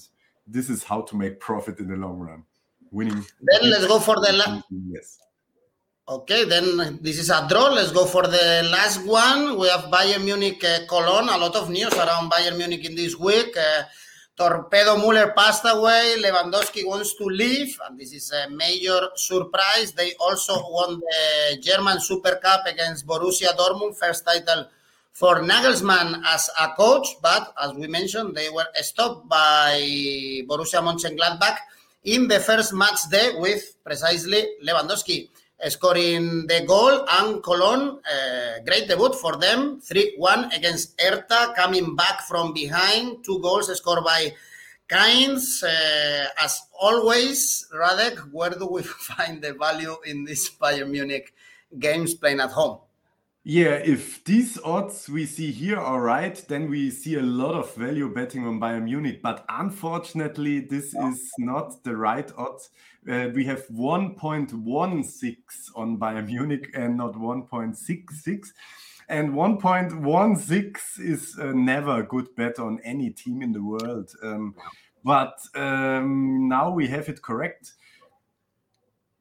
this 0.47 0.69
is 0.69 0.83
how 0.83 1.01
to 1.01 1.15
make 1.15 1.39
profit 1.39 1.79
in 1.79 1.87
the 1.87 1.95
long 1.95 2.19
run. 2.19 2.43
Winning. 2.91 3.25
Then 3.41 3.69
let's 3.69 3.87
go 3.87 3.99
for 3.99 4.15
the 4.15 4.33
last. 4.33 4.63
Yes. 4.69 5.19
Okay, 6.07 6.45
then 6.45 6.99
this 7.01 7.17
is 7.17 7.31
a 7.31 7.47
draw. 7.49 7.69
Let's 7.69 7.91
go 7.91 8.05
for 8.05 8.23
the 8.27 8.69
last 8.71 9.03
one. 9.05 9.57
We 9.57 9.67
have 9.69 9.85
Bayern 9.85 10.23
Munich 10.23 10.63
uh, 10.63 10.85
Cologne. 10.87 11.29
A 11.29 11.37
lot 11.37 11.55
of 11.55 11.69
news 11.69 11.93
around 11.93 12.31
Bayern 12.31 12.57
Munich 12.57 12.85
in 12.85 12.95
this 12.95 13.17
week. 13.17 13.57
Torpedo 14.35 14.97
Muller 14.97 15.31
passed 15.31 15.63
away. 15.65 16.15
Lewandowski 16.19 16.85
wants 16.85 17.15
to 17.15 17.23
leave, 17.23 17.79
and 17.87 17.97
this 17.97 18.11
is 18.11 18.31
a 18.31 18.49
major 18.49 19.07
surprise. 19.15 19.93
They 19.93 20.13
also 20.19 20.55
won 20.69 20.99
the 20.99 21.57
German 21.61 22.01
Super 22.01 22.35
Cup 22.43 22.65
against 22.67 23.07
Borussia 23.07 23.55
Dortmund, 23.55 23.95
first 23.95 24.25
title 24.25 24.67
for 25.13 25.39
Nagelsmann 25.39 26.21
as 26.27 26.49
a 26.59 26.75
coach, 26.75 27.07
but 27.21 27.53
as 27.63 27.71
we 27.73 27.87
mentioned, 27.87 28.35
they 28.35 28.49
were 28.49 28.67
stopped 28.81 29.29
by 29.29 29.79
Borussia 30.45 30.83
Mönchengladbach 30.83 31.55
in 32.03 32.27
the 32.27 32.41
first 32.41 32.73
match 32.73 33.09
day 33.09 33.31
with 33.37 33.77
precisely 33.85 34.45
Lewandowski 34.61 35.29
scoring 35.69 36.47
the 36.47 36.65
goal 36.67 37.05
and 37.09 37.41
Cologne, 37.41 37.99
uh, 38.05 38.59
great 38.65 38.87
debut 38.87 39.13
for 39.13 39.37
them, 39.37 39.81
3-1 39.81 40.55
against 40.55 40.99
Hertha, 40.99 41.53
coming 41.55 41.95
back 41.95 42.21
from 42.21 42.53
behind, 42.53 43.23
two 43.23 43.39
goals 43.39 43.75
scored 43.77 44.03
by 44.03 44.33
Kainz. 44.89 45.63
Uh, 45.63 46.27
as 46.43 46.61
always, 46.79 47.67
Radek, 47.73 48.31
where 48.31 48.51
do 48.51 48.67
we 48.67 48.83
find 48.83 49.41
the 49.41 49.53
value 49.53 49.95
in 50.05 50.25
these 50.25 50.49
Bayern 50.49 50.89
Munich 50.89 51.33
games 51.79 52.13
playing 52.13 52.39
at 52.39 52.51
home? 52.51 52.79
Yeah, 53.47 53.75
if 53.75 54.23
these 54.23 54.57
odds 54.63 55.07
we 55.07 55.27
see 55.27 55.51
here 55.51 55.77
are 55.77 56.01
right, 56.01 56.35
then 56.47 56.67
we 56.67 56.89
see 56.89 57.13
a 57.13 57.21
lot 57.21 57.53
of 57.53 57.75
value 57.75 58.11
betting 58.11 58.47
on 58.47 58.59
Bayern 58.59 58.85
Munich. 58.85 59.21
But 59.21 59.45
unfortunately, 59.47 60.61
this 60.61 60.95
is 60.95 61.31
not 61.37 61.83
the 61.83 61.95
right 61.95 62.31
odds. 62.35 62.71
Uh, 63.09 63.29
we 63.33 63.45
have 63.45 63.67
1.16 63.67 65.35
on 65.75 65.97
Bayern 65.97 66.25
Munich 66.25 66.71
and 66.73 66.97
not 66.97 67.13
1.66. 67.13 68.47
And 69.07 69.33
1.16 69.33 70.99
is 70.99 71.37
uh, 71.39 71.51
never 71.53 71.99
a 71.99 72.03
good 72.03 72.35
bet 72.35 72.57
on 72.57 72.79
any 72.83 73.11
team 73.11 73.41
in 73.43 73.51
the 73.51 73.63
world. 73.63 74.11
Um, 74.23 74.55
but 75.03 75.37
um, 75.53 76.47
now 76.49 76.71
we 76.71 76.87
have 76.87 77.07
it 77.09 77.21
correct. 77.21 77.73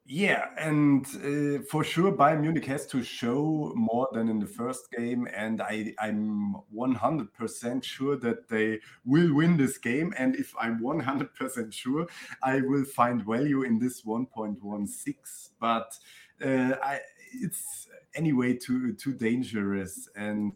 Yeah, 0.07 0.49
and 0.59 1.07
uh, 1.25 1.63
for 1.71 1.83
sure, 1.83 2.13
Bayern 2.13 2.43
Munich 2.43 2.67
has 2.67 2.87
to 2.89 3.03
show 3.03 3.73
more 3.75 4.07
than 4.13 4.29
in 4.29 4.39
the 4.39 4.47
first 4.47 4.91
game, 4.93 5.27
and 5.35 5.63
I, 5.63 5.95
I'm 5.99 6.57
100% 6.75 7.83
sure 7.83 8.15
that 8.19 8.47
they 8.51 8.81
will 9.07 9.33
win 9.33 9.57
this 9.57 9.79
game. 9.79 10.13
And 10.19 10.37
if 10.37 10.53
I'm 10.61 10.81
100% 10.81 11.73
sure, 11.73 12.07
I 12.43 12.61
will 12.61 12.85
find 12.85 13.25
value 13.25 13.63
in 13.63 13.79
this 13.79 14.03
1.16. 14.03 15.49
But 15.59 15.99
uh, 16.45 16.75
I, 16.83 17.01
it's 17.33 17.89
anyway 18.15 18.59
too 18.59 18.93
too 18.93 19.15
dangerous. 19.15 20.07
And 20.17 20.53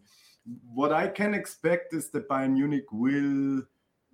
what 0.74 0.92
I 0.92 1.08
can 1.08 1.32
expect 1.32 1.94
is 1.94 2.10
that 2.10 2.28
Bayern 2.28 2.52
Munich 2.52 2.92
will, 2.92 3.62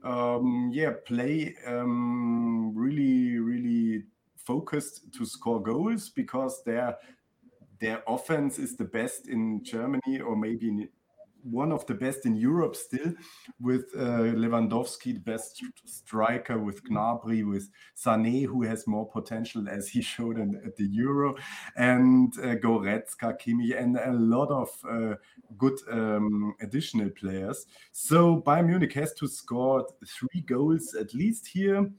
um, 0.05 0.70
yeah, 0.73 0.92
play 1.05 1.57
um, 1.66 2.73
really, 2.77 3.38
really 3.38 4.05
focused 4.44 5.12
to 5.14 5.24
score 5.24 5.62
goals 5.62 6.09
because 6.09 6.62
their 6.64 6.96
their 7.80 8.02
offense 8.07 8.59
is 8.59 8.76
the 8.76 8.85
best 8.85 9.28
in 9.28 9.62
Germany 9.64 10.20
or 10.20 10.37
maybe 10.37 10.88
one 11.44 11.70
of 11.70 11.85
the 11.87 11.94
best 11.94 12.24
in 12.26 12.37
Europe 12.37 12.74
still, 12.74 13.12
with 13.61 13.85
uh, 13.96 14.33
Lewandowski, 14.35 15.14
the 15.14 15.20
best 15.20 15.62
striker, 15.85 16.59
with 16.59 16.83
Gnabry, 16.85 17.48
with 17.48 17.68
Sané, 17.96 18.46
who 18.46 18.62
has 18.62 18.87
more 18.87 19.07
potential 19.07 19.68
as 19.68 19.88
he 19.88 20.00
showed 20.14 20.38
in, 20.38 20.61
at 20.64 20.76
the 20.76 20.87
Euro, 20.87 21.37
and 21.76 22.33
uh, 22.38 22.57
Goretzka, 22.57 23.38
Kimmich, 23.38 23.78
and 23.80 23.96
a 23.98 24.12
lot 24.12 24.50
of 24.50 24.70
uh, 24.88 25.14
good 25.59 25.78
um, 25.90 26.54
additional 26.61 27.11
players. 27.11 27.66
So 27.92 28.40
Bayern 28.40 28.66
Munich 28.66 28.94
has 28.94 29.12
to 29.14 29.28
score 29.28 29.87
three 30.07 30.40
goals 30.40 30.94
at 30.94 31.14
least 31.14 31.46
here. 31.46 31.90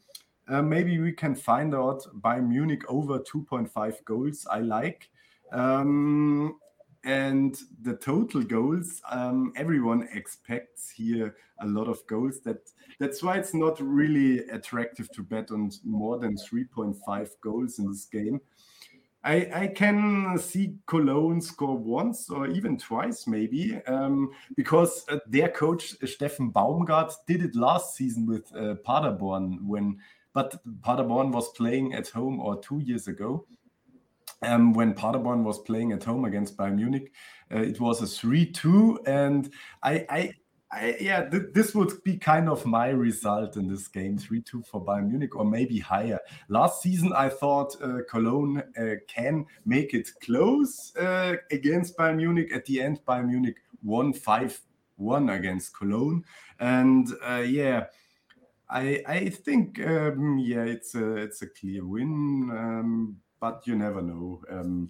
Uh, 0.47 0.61
maybe 0.61 0.99
we 0.99 1.11
can 1.11 1.35
find 1.35 1.73
out 1.73 2.03
Bayern 2.21 2.49
Munich 2.49 2.83
over 2.87 3.19
2.5 3.19 4.03
goals. 4.05 4.47
I 4.49 4.59
like. 4.59 5.09
Um, 5.51 6.59
and 7.03 7.55
the 7.83 7.95
total 7.95 8.41
goals, 8.41 9.01
um, 9.11 9.53
everyone 9.55 10.07
expects 10.11 10.89
here 10.89 11.35
a 11.59 11.67
lot 11.67 11.87
of 11.87 12.05
goals. 12.07 12.41
That 12.41 12.69
that's 12.99 13.21
why 13.21 13.37
it's 13.37 13.53
not 13.53 13.79
really 13.79 14.39
attractive 14.49 15.11
to 15.11 15.21
bet 15.21 15.51
on 15.51 15.71
more 15.83 16.17
than 16.17 16.35
3.5 16.35 17.29
goals 17.41 17.77
in 17.79 17.87
this 17.91 18.05
game. 18.05 18.41
I, 19.23 19.49
I 19.53 19.67
can 19.67 20.37
see 20.37 20.75
Cologne 20.85 21.41
score 21.41 21.77
once 21.77 22.29
or 22.29 22.45
even 22.45 22.77
twice, 22.77 23.25
maybe, 23.25 23.81
um, 23.87 24.31
because 24.55 25.03
uh, 25.09 25.17
their 25.25 25.49
coach 25.49 25.99
Steffen 26.01 26.53
Baumgart 26.53 27.11
did 27.27 27.43
it 27.43 27.55
last 27.55 27.95
season 27.95 28.27
with 28.27 28.55
uh, 28.55 28.75
Paderborn 28.85 29.67
when 29.67 29.97
but 30.35 30.61
Paderborn 30.83 31.31
was 31.31 31.49
playing 31.53 31.93
at 31.93 32.09
home 32.09 32.41
or 32.41 32.61
two 32.61 32.79
years 32.79 33.07
ago. 33.07 33.47
Um, 34.41 34.73
when 34.73 34.93
Paderborn 34.93 35.45
was 35.45 35.59
playing 35.59 35.93
at 35.93 36.03
home 36.03 36.25
against 36.25 36.57
Bayern 36.57 36.75
Munich, 36.75 37.13
uh, 37.51 37.59
it 37.59 37.79
was 37.79 38.01
a 38.01 38.05
3 38.05 38.51
2. 38.51 38.99
And 39.07 39.49
I, 39.81 40.05
I 40.09 40.33
I, 40.71 40.97
yeah, 40.99 41.29
th 41.29 41.53
this 41.53 41.73
would 41.73 42.03
be 42.03 42.17
kind 42.17 42.49
of 42.49 42.65
my 42.65 42.89
result 42.89 43.55
in 43.55 43.69
this 43.69 43.87
game 43.87 44.17
3 44.17 44.41
2 44.41 44.63
for 44.63 44.83
Bayern 44.83 45.07
Munich, 45.07 45.35
or 45.35 45.45
maybe 45.45 45.79
higher. 45.79 46.19
Last 46.49 46.81
season, 46.81 47.13
I 47.13 47.29
thought 47.29 47.81
uh, 47.81 47.99
Cologne 48.09 48.61
uh, 48.77 48.95
can 49.07 49.45
make 49.65 49.93
it 49.93 50.09
close 50.21 50.93
uh, 50.97 51.35
against 51.51 51.95
Bayern 51.97 52.17
Munich. 52.17 52.51
At 52.51 52.65
the 52.65 52.81
end, 52.81 52.99
Bayern 53.07 53.27
Munich 53.27 53.57
won 53.83 54.11
5 54.11 54.61
1 54.97 55.29
against 55.29 55.77
Cologne. 55.77 56.25
And 56.59 57.07
uh, 57.25 57.43
yeah, 57.45 57.85
I, 58.69 59.03
I 59.07 59.29
think 59.29 59.79
um, 59.85 60.37
yeah, 60.39 60.63
it's 60.63 60.95
a 60.95 61.15
it's 61.17 61.41
a 61.41 61.47
clear 61.47 61.85
win, 61.85 62.49
um, 62.51 63.17
but 63.39 63.65
you 63.67 63.75
never 63.75 64.01
know. 64.01 64.41
Um, 64.49 64.89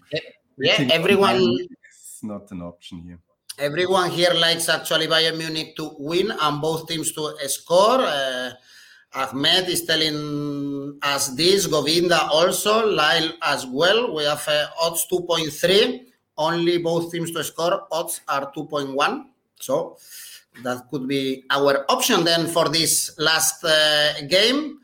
yeah, 0.58 0.88
everyone. 0.92 1.42
It's 1.90 2.24
not 2.24 2.50
an 2.52 2.62
option 2.62 3.02
here 3.02 3.20
everyone 3.58 4.10
here 4.10 4.34
likes 4.34 4.68
actually 4.70 5.08
Bayern 5.08 5.38
Munich 5.38 5.76
to 5.78 5.96
win 6.00 6.32
and 6.32 6.62
both 6.62 6.88
teams 6.88 7.12
to 7.14 7.36
score. 7.48 8.02
Uh, 8.02 8.52
Ahmed 9.14 9.70
is 9.70 9.86
telling 9.86 11.00
us 11.02 11.30
this, 11.30 11.68
Govinda 11.68 12.28
also, 12.28 12.86
Lyle 12.86 13.32
as 13.42 13.66
well. 13.66 14.14
We 14.14 14.26
have 14.26 14.46
uh, 14.48 14.68
odds 14.82 15.08
2.3, 15.10 16.06
only 16.38 16.80
both 16.80 17.12
teams 17.14 17.32
to 17.32 17.44
score, 17.44 17.88
odds 17.92 18.22
are 18.28 18.52
2.1. 18.52 19.26
So 19.60 19.98
that 20.64 20.90
could 20.90 21.08
be 21.08 21.44
our 21.50 21.86
option 21.90 22.24
then 22.24 22.48
for 22.48 22.70
this 22.70 23.12
last 23.18 23.64
uh, 23.64 24.14
game. 24.28 24.80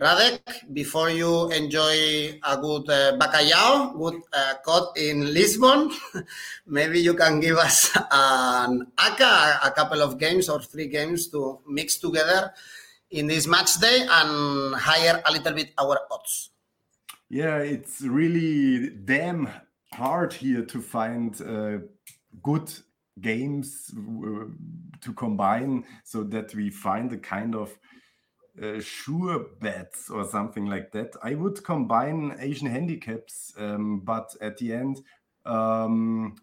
Radek, 0.00 0.72
before 0.72 1.10
you 1.10 1.50
enjoy 1.50 2.38
a 2.46 2.56
good 2.56 2.88
uh, 2.88 3.18
bacalhau, 3.18 3.98
good 3.98 4.22
uh, 4.32 4.54
caught 4.64 4.96
in 4.96 5.34
Lisbon, 5.34 5.90
maybe 6.66 7.00
you 7.00 7.14
can 7.14 7.40
give 7.40 7.56
us 7.56 7.90
an 8.12 8.86
ACCA, 8.96 9.58
a 9.66 9.70
couple 9.72 10.00
of 10.00 10.16
games 10.16 10.48
or 10.48 10.60
three 10.60 10.86
games 10.86 11.28
to 11.28 11.58
mix 11.66 11.98
together 11.98 12.52
in 13.10 13.26
this 13.26 13.48
match 13.48 13.74
day 13.80 14.06
and 14.08 14.74
higher 14.76 15.20
a 15.26 15.32
little 15.32 15.52
bit 15.52 15.72
our 15.78 15.98
odds. 16.12 16.50
Yeah, 17.28 17.58
it's 17.58 18.00
really 18.02 18.90
damn 18.90 19.48
hard 19.92 20.32
here 20.32 20.64
to 20.64 20.80
find 20.80 21.40
uh, 21.42 21.78
good 22.42 22.72
games 23.20 23.92
to 25.00 25.12
combine 25.14 25.84
so 26.04 26.22
that 26.24 26.54
we 26.54 26.70
find 26.70 27.12
a 27.12 27.18
kind 27.18 27.54
of 27.54 27.76
uh, 28.62 28.80
sure 28.80 29.46
bets 29.60 30.10
or 30.10 30.24
something 30.24 30.66
like 30.66 30.90
that. 30.92 31.14
I 31.22 31.34
would 31.34 31.62
combine 31.62 32.36
Asian 32.40 32.68
handicaps, 32.68 33.54
um, 33.56 34.00
but 34.00 34.34
at 34.40 34.56
the 34.58 34.72
end, 34.72 35.02
um, 35.46 36.34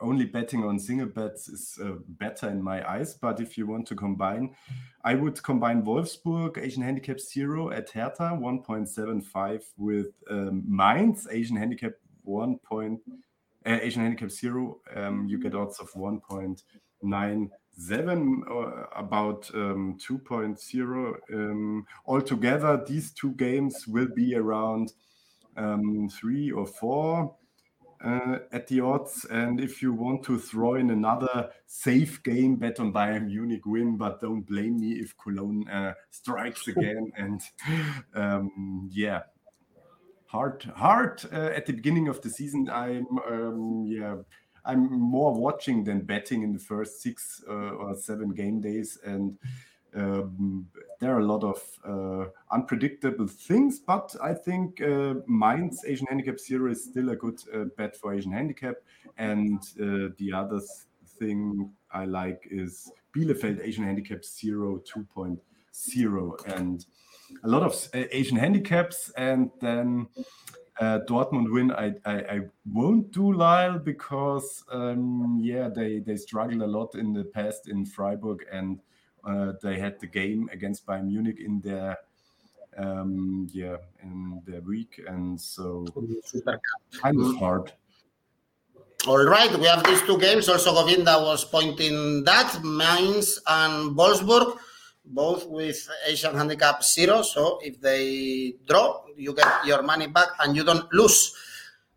only 0.00 0.26
betting 0.26 0.64
on 0.64 0.78
single 0.78 1.06
bets 1.06 1.48
is 1.48 1.78
uh, 1.82 1.92
better 2.08 2.48
in 2.48 2.62
my 2.62 2.88
eyes. 2.88 3.14
But 3.14 3.40
if 3.40 3.56
you 3.56 3.66
want 3.66 3.86
to 3.88 3.94
combine, 3.94 4.54
I 5.04 5.14
would 5.14 5.42
combine 5.42 5.82
Wolfsburg 5.82 6.58
Asian 6.58 6.82
handicap 6.82 7.20
zero 7.20 7.70
at 7.70 7.90
Hertha 7.90 8.38
1.75 8.38 9.62
with 9.78 10.08
um, 10.30 10.64
Mainz 10.68 11.26
Asian 11.30 11.56
handicap 11.56 11.92
one 12.24 12.58
point 12.58 13.00
uh, 13.66 13.78
Asian 13.82 14.02
handicap 14.02 14.30
zero. 14.30 14.80
Um, 14.94 15.26
you 15.26 15.38
get 15.38 15.54
odds 15.54 15.80
of 15.80 15.92
1.9 15.92 17.50
seven 17.78 18.42
or 18.48 18.88
about 18.96 19.50
um, 19.54 19.98
2.0 19.98 21.14
um, 21.32 21.86
altogether 22.06 22.82
these 22.86 23.12
two 23.12 23.32
games 23.32 23.86
will 23.86 24.08
be 24.08 24.34
around 24.34 24.92
um, 25.56 26.08
three 26.08 26.50
or 26.50 26.66
four 26.66 27.36
uh, 28.02 28.38
at 28.52 28.66
the 28.68 28.80
odds 28.80 29.26
and 29.30 29.60
if 29.60 29.82
you 29.82 29.92
want 29.92 30.22
to 30.22 30.38
throw 30.38 30.74
in 30.74 30.90
another 30.90 31.50
safe 31.66 32.22
game 32.22 32.56
bet 32.56 32.80
on 32.80 32.92
Bayern 32.92 33.26
Munich 33.26 33.66
win 33.66 33.98
but 33.98 34.20
don't 34.20 34.46
blame 34.46 34.80
me 34.80 34.92
if 34.92 35.14
Cologne 35.18 35.68
uh, 35.68 35.92
strikes 36.10 36.68
again 36.68 37.12
and 37.16 37.42
um, 38.14 38.88
yeah 38.90 39.22
hard 40.26 40.62
hard 40.74 41.22
uh, 41.32 41.50
at 41.54 41.66
the 41.66 41.72
beginning 41.72 42.08
of 42.08 42.20
the 42.20 42.30
season 42.30 42.68
I'm 42.68 43.06
um, 43.30 43.84
yeah 43.86 44.16
I'm 44.66 44.92
more 45.00 45.32
watching 45.32 45.84
than 45.84 46.00
betting 46.00 46.42
in 46.42 46.52
the 46.52 46.58
first 46.58 47.00
six 47.00 47.42
uh, 47.48 47.52
or 47.52 47.94
seven 47.94 48.30
game 48.30 48.60
days, 48.60 48.98
and 49.04 49.38
um, 49.94 50.66
there 50.98 51.14
are 51.14 51.20
a 51.20 51.24
lot 51.24 51.44
of 51.44 51.62
uh, 51.86 52.28
unpredictable 52.50 53.28
things. 53.28 53.78
But 53.78 54.14
I 54.20 54.34
think 54.34 54.82
uh, 54.82 55.14
Asian 55.86 56.06
Handicap 56.08 56.40
Zero 56.40 56.70
is 56.70 56.84
still 56.84 57.10
a 57.10 57.16
good 57.16 57.40
uh, 57.54 57.64
bet 57.76 57.96
for 57.96 58.12
Asian 58.12 58.32
Handicap, 58.32 58.76
and 59.18 59.62
uh, 59.80 60.12
the 60.18 60.32
other 60.34 60.60
thing 61.18 61.70
I 61.92 62.04
like 62.04 62.46
is 62.50 62.90
Bielefeld 63.16 63.62
Asian 63.62 63.84
Handicap 63.84 64.24
Zero 64.24 64.82
2.0, 64.84 66.56
and 66.56 66.84
a 67.42 67.48
lot 67.48 67.62
of 67.62 67.72
uh, 67.94 68.04
Asian 68.10 68.36
handicaps, 68.36 69.10
and 69.16 69.50
then 69.60 70.08
uh, 70.80 71.00
Dortmund 71.08 71.52
win, 71.52 71.72
I, 71.72 71.94
I, 72.04 72.14
I 72.14 72.40
won't 72.70 73.10
do 73.12 73.32
Lyle 73.32 73.78
because 73.78 74.64
um, 74.70 75.38
yeah, 75.40 75.68
they 75.68 76.00
they 76.00 76.16
struggled 76.16 76.62
a 76.62 76.66
lot 76.66 76.94
in 76.94 77.12
the 77.12 77.24
past 77.24 77.68
in 77.68 77.86
Freiburg, 77.86 78.44
and 78.52 78.80
uh, 79.24 79.52
they 79.62 79.78
had 79.78 79.98
the 80.00 80.06
game 80.06 80.48
against 80.52 80.86
Bayern 80.86 81.06
Munich 81.06 81.40
in 81.40 81.60
their 81.60 81.96
um, 82.76 83.48
yeah 83.52 83.76
in 84.02 84.42
their 84.46 84.60
week, 84.60 85.00
and 85.06 85.40
so 85.40 85.86
kind 87.00 87.20
of 87.20 87.36
hard. 87.36 87.72
All 89.06 89.24
right, 89.24 89.56
we 89.58 89.66
have 89.66 89.84
these 89.84 90.02
two 90.02 90.18
games. 90.18 90.48
Also, 90.48 90.74
Govinda 90.74 91.18
was 91.20 91.44
pointing 91.44 92.24
that 92.24 92.62
Mainz 92.64 93.38
and 93.46 93.96
Wolfsburg 93.96 94.58
both 95.06 95.46
with 95.46 95.88
Asian 96.06 96.34
handicap 96.34 96.82
zero. 96.82 97.22
So 97.22 97.58
if 97.62 97.80
they 97.80 98.54
draw, 98.66 99.02
you 99.16 99.34
get 99.34 99.64
your 99.64 99.82
money 99.82 100.06
back 100.06 100.28
and 100.40 100.56
you 100.56 100.64
don't 100.64 100.92
lose. 100.92 101.34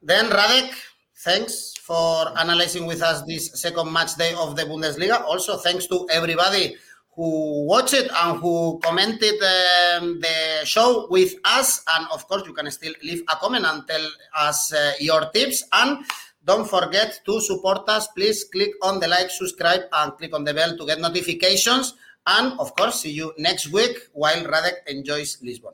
Then 0.01 0.29
Radek, 0.29 0.71
thanks 1.17 1.73
for 1.77 2.37
analyzing 2.37 2.85
with 2.85 3.01
us 3.01 3.21
this 3.23 3.51
second 3.59 3.91
match 3.91 4.15
day 4.15 4.33
of 4.35 4.55
the 4.55 4.63
Bundesliga. 4.63 5.21
Also, 5.23 5.57
thanks 5.57 5.87
to 5.87 6.07
everybody 6.11 6.77
who 7.15 7.65
watched 7.65 7.93
it 7.93 8.09
and 8.23 8.39
who 8.39 8.79
commented 8.81 9.35
um, 9.43 10.21
the 10.21 10.65
show 10.65 11.07
with 11.09 11.33
us. 11.43 11.83
And 11.95 12.07
of 12.13 12.25
course, 12.27 12.43
you 12.45 12.53
can 12.53 12.71
still 12.71 12.93
leave 13.03 13.23
a 13.27 13.35
comment 13.35 13.65
and 13.65 13.85
tell 13.87 14.07
us 14.37 14.71
uh, 14.71 14.93
your 14.99 15.29
tips. 15.31 15.65
And 15.73 16.05
don't 16.45 16.67
forget 16.67 17.19
to 17.25 17.41
support 17.41 17.89
us. 17.89 18.07
Please 18.07 18.45
click 18.45 18.71
on 18.81 19.01
the 19.01 19.07
like, 19.07 19.29
subscribe, 19.29 19.81
and 19.91 20.13
click 20.13 20.33
on 20.33 20.45
the 20.45 20.53
bell 20.53 20.77
to 20.77 20.85
get 20.85 21.01
notifications. 21.01 21.95
And 22.27 22.59
of 22.59 22.75
course, 22.75 23.01
see 23.01 23.11
you 23.11 23.33
next 23.37 23.71
week 23.71 23.97
while 24.13 24.43
Radek 24.43 24.87
enjoys 24.87 25.37
Lisbon. 25.41 25.73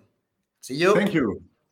See 0.62 0.75
you. 0.75 0.93
Thank 0.95 1.13
you. 1.13 1.43